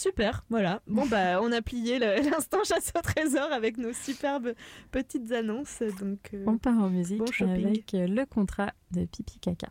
[0.00, 0.80] Super, voilà.
[0.86, 1.98] Bon bah on a plié
[2.30, 4.54] l'instant chasse au trésor avec nos superbes
[4.90, 5.82] petites annonces.
[6.00, 9.68] Donc euh, On part en musique bon avec le contrat de Pipi Caca.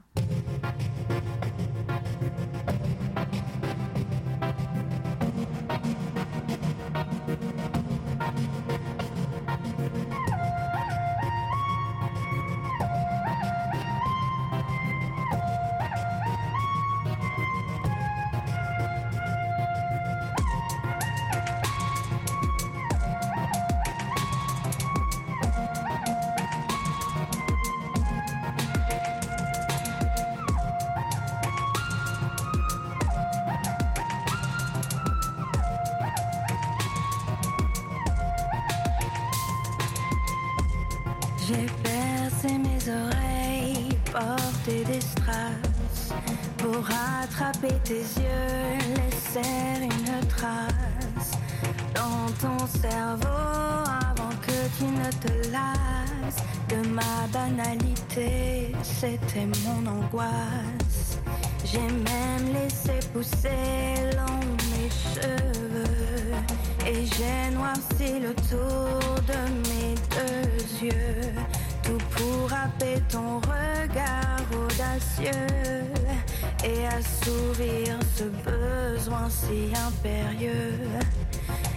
[41.50, 46.14] J'ai percé mes oreilles, porté des strass
[46.60, 46.88] pour
[47.24, 51.32] attraper tes yeux, laisser une trace
[51.96, 58.76] dans ton cerveau avant que tu ne te lasses de ma banalité.
[58.84, 61.18] C'était mon angoisse.
[61.66, 64.40] J'ai même laissé pousser long
[64.70, 66.36] mes cheveux
[66.86, 69.79] et j'ai noirci le tour de mes
[71.84, 75.32] Tout pour happer ton regard audacieux
[76.64, 80.74] et assouvir ce besoin si impérieux.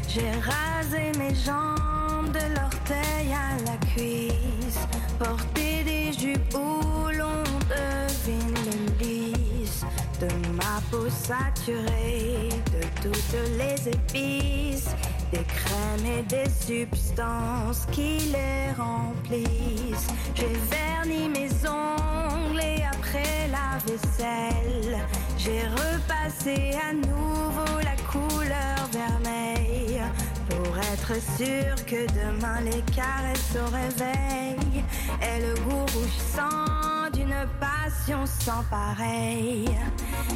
[0.08, 4.86] J'ai rasé mes jambes de l'orteil à la cuisse,
[5.18, 9.84] porté des jupes où l'on devine le lisse
[10.20, 14.90] de ma peau saturée de toutes les épices,
[15.32, 20.08] des crèmes et des substances qui les remplissent.
[20.34, 24.98] J'ai verni mes ongles et après la vaisselle,
[25.38, 30.02] j'ai repassé à nouveau la couleur vermeille
[30.50, 34.84] pour être sûr que demain les caresses au réveil
[35.22, 39.70] et le goût rouge sang d'une passion sans pareil.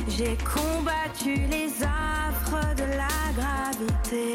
[0.08, 4.34] J'ai combattu les affres de la gravité,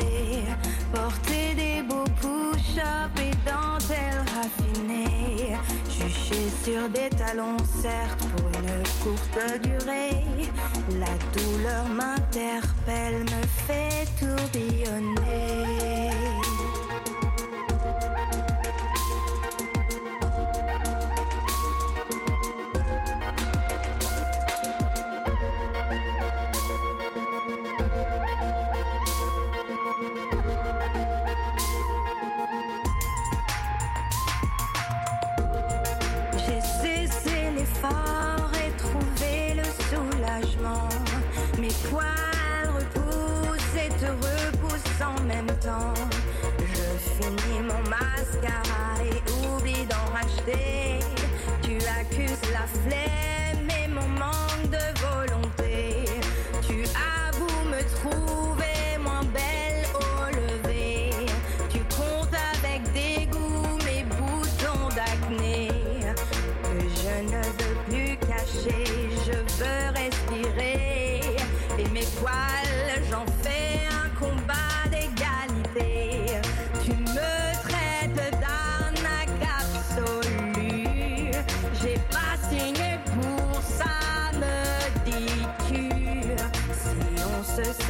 [0.93, 5.55] porté des beaux push-ups et dentelles raffinées,
[5.89, 10.25] juché sur des talons certes pour une courte durée.
[10.99, 16.30] La douleur m'interpelle, me fait tourbillonner.
[51.61, 53.20] Tu accuses la flemme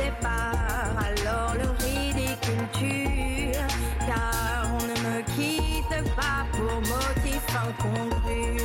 [0.01, 3.51] sépare, alors le ridicule tue.
[4.05, 8.60] Car on ne me quitte pas pour motif incongru.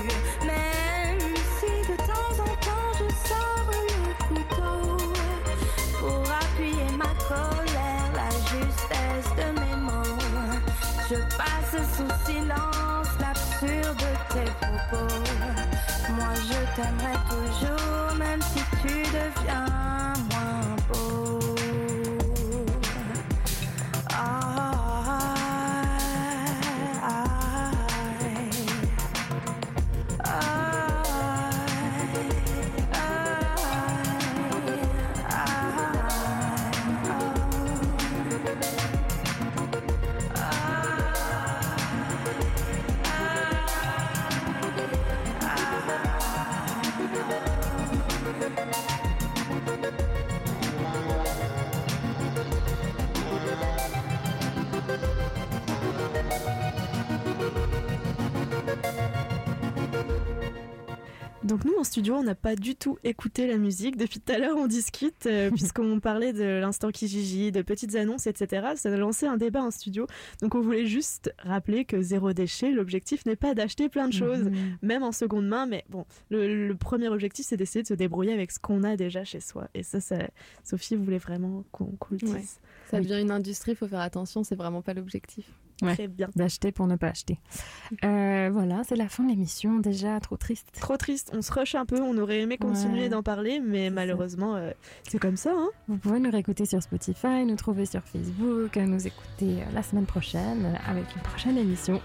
[61.96, 63.96] Studio on n'a pas du tout écouté la musique.
[63.96, 68.26] Depuis tout à l'heure on discute euh, puisqu'on parlait de l'instant Kijiji, de petites annonces,
[68.26, 68.66] etc.
[68.76, 70.06] Ça a lancé un débat en studio.
[70.42, 74.44] Donc on voulait juste rappeler que zéro déchet, l'objectif n'est pas d'acheter plein de choses,
[74.44, 74.76] Mhm.
[74.82, 75.64] même en seconde main.
[75.64, 78.96] Mais bon, le, le premier objectif c'est d'essayer de se débrouiller avec ce qu'on a
[78.96, 79.68] déjà chez soi.
[79.74, 80.18] Et ça, ça
[80.64, 82.34] Sophie voulait vraiment qu'on qu'on le dise?
[82.34, 82.42] Ouais.
[82.90, 85.46] Ça devient une industrie, il faut faire attention, c'est vraiment pas l'objectif.
[85.82, 86.28] Très bien.
[86.34, 87.38] D'acheter pour ne pas acheter.
[88.04, 89.78] Euh, voilà, c'est la fin de l'émission.
[89.78, 90.68] Déjà, trop triste.
[90.80, 91.30] Trop triste.
[91.34, 92.00] On se rush un peu.
[92.00, 93.08] On aurait aimé continuer Ouais.
[93.08, 94.70] d'en parler, mais malheureusement, euh,
[95.08, 95.52] c'est comme ça.
[95.54, 99.82] Hein Vous pouvez nous réécouter sur Spotify, nous trouver sur Facebook, nous écouter euh, la
[99.82, 102.00] semaine prochaine euh, avec une prochaine émission.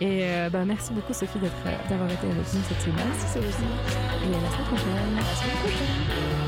[0.00, 3.06] Et euh, bah, merci beaucoup Sophie euh, d'avoir été avec nous cette semaine.
[3.06, 3.62] Merci Sophie.
[4.24, 4.88] Et à la semaine prochaine.
[4.88, 6.43] À la semaine prochaine.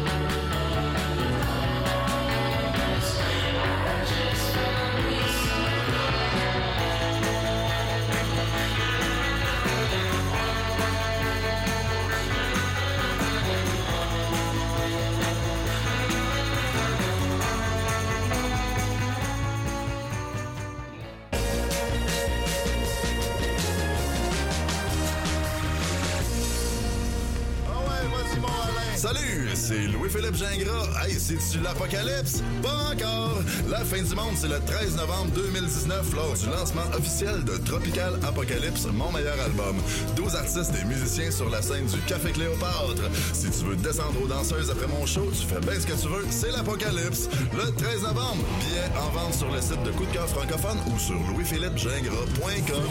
[33.68, 38.14] La fin du monde, c'est le 13 novembre 2019 lors du lancement officiel de Tropical
[38.26, 39.76] Apocalypse, mon meilleur album.
[40.16, 43.10] 12 artistes et musiciens sur la scène du Café Cléopâtre.
[43.32, 46.08] Si tu veux descendre aux danseuses après mon show, tu fais bien ce que tu
[46.08, 47.28] veux, c'est l'apocalypse.
[47.52, 50.98] Le 13 novembre, billets en vente sur le site de Coup de cœur francophone ou
[50.98, 52.82] sur louisphilippegingras.com.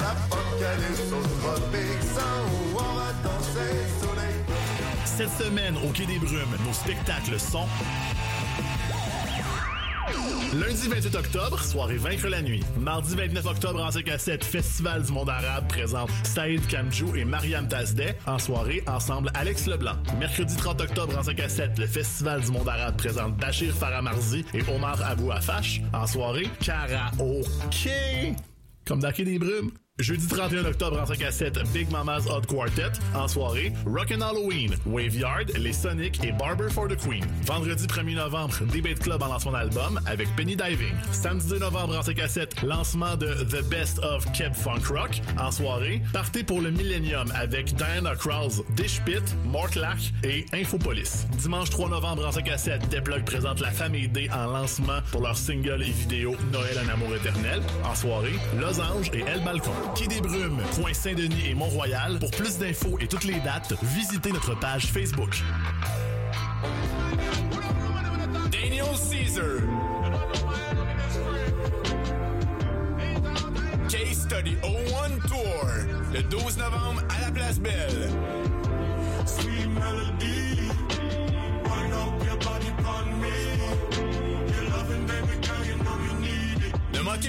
[0.00, 1.04] L'apocalypse.
[5.16, 7.68] Cette semaine, au Quai des Brumes, nos spectacles sont...
[10.52, 12.64] Lundi 28 octobre, soirée Vaincre la nuit.
[12.76, 17.24] Mardi 29 octobre, en 5 à 7, Festival du monde arabe présente Saïd Kamjou et
[17.24, 18.16] Mariam Tazdeh.
[18.26, 19.94] En soirée, ensemble Alex Leblanc.
[20.18, 24.44] Mercredi 30 octobre, en 5 à 7, le Festival du monde arabe présente Bachir Faramarzi
[24.52, 25.80] et Omar Abou Afash.
[25.92, 28.34] En soirée, karaoké.
[28.84, 29.70] Comme dans Quai des Brumes.
[30.00, 32.90] Jeudi 31 octobre en 5 à 7, Big Mama's Odd Quartet.
[33.14, 37.24] En soirée, Rockin' Halloween, Waveyard, Les Sonic et Barber for the Queen.
[37.46, 40.96] Vendredi 1er novembre, Debate Club en lancement d'album avec Penny Diving.
[41.12, 45.20] Samedi 2 novembre en 5 à 7, lancement de The Best of Kev Funk Rock.
[45.38, 51.28] En soirée, Partez pour le Millennium avec Diana Krause, Dish Pit, Mortlach et Infopolis.
[51.38, 55.20] Dimanche 3 novembre en 5 à 7, Deplug présente La Famille D en lancement pour
[55.22, 57.62] leur single et vidéo Noël un amour éternel.
[57.84, 59.83] En soirée, Losange et El Balcon.
[59.94, 62.18] Quai des Brumes, Coin Saint-Denis et Mont-Royal.
[62.18, 65.42] Pour plus d'infos et toutes les dates, visitez notre page Facebook.
[68.50, 69.60] Daniel Caesar.
[73.88, 75.66] Case Study 01 Tour.
[76.12, 78.10] Le 12 novembre à la Place Belle.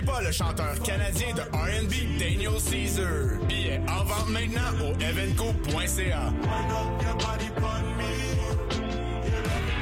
[0.02, 3.40] Pas le chanteur canadien de R&B Daniel Caesar.
[3.48, 6.34] Billets en vente maintenant au evenco.ca.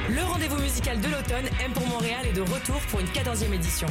[0.08, 3.88] Le rendez-vous musical de l'automne, M pour Montréal, est de retour pour une 14e édition.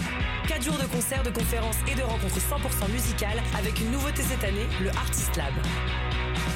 [0.47, 4.43] 4 jours de concerts, de conférences et de rencontres 100% musicales avec une nouveauté cette
[4.43, 5.53] année, le Artist Lab.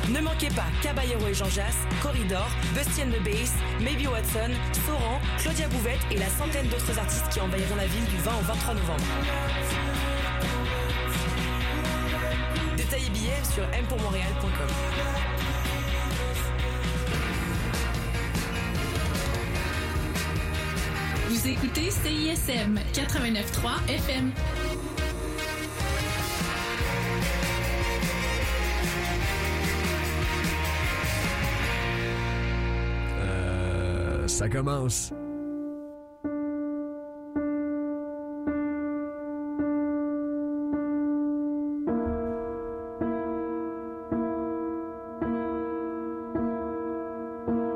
[0.09, 4.51] Ne manquez pas Caballero et Jean Jass, Corridor, Busty and the Bass, Maybe Watson,
[4.85, 8.43] Soran, Claudia Bouvette et la centaine d'autres artistes qui envahiront la ville du 20 au
[8.43, 9.03] 23 novembre.
[12.77, 14.67] Détails et billets sur mpourmontréal.com.
[21.29, 24.31] Vous écoutez CISM 89.3 FM.
[34.27, 35.13] Ça commence.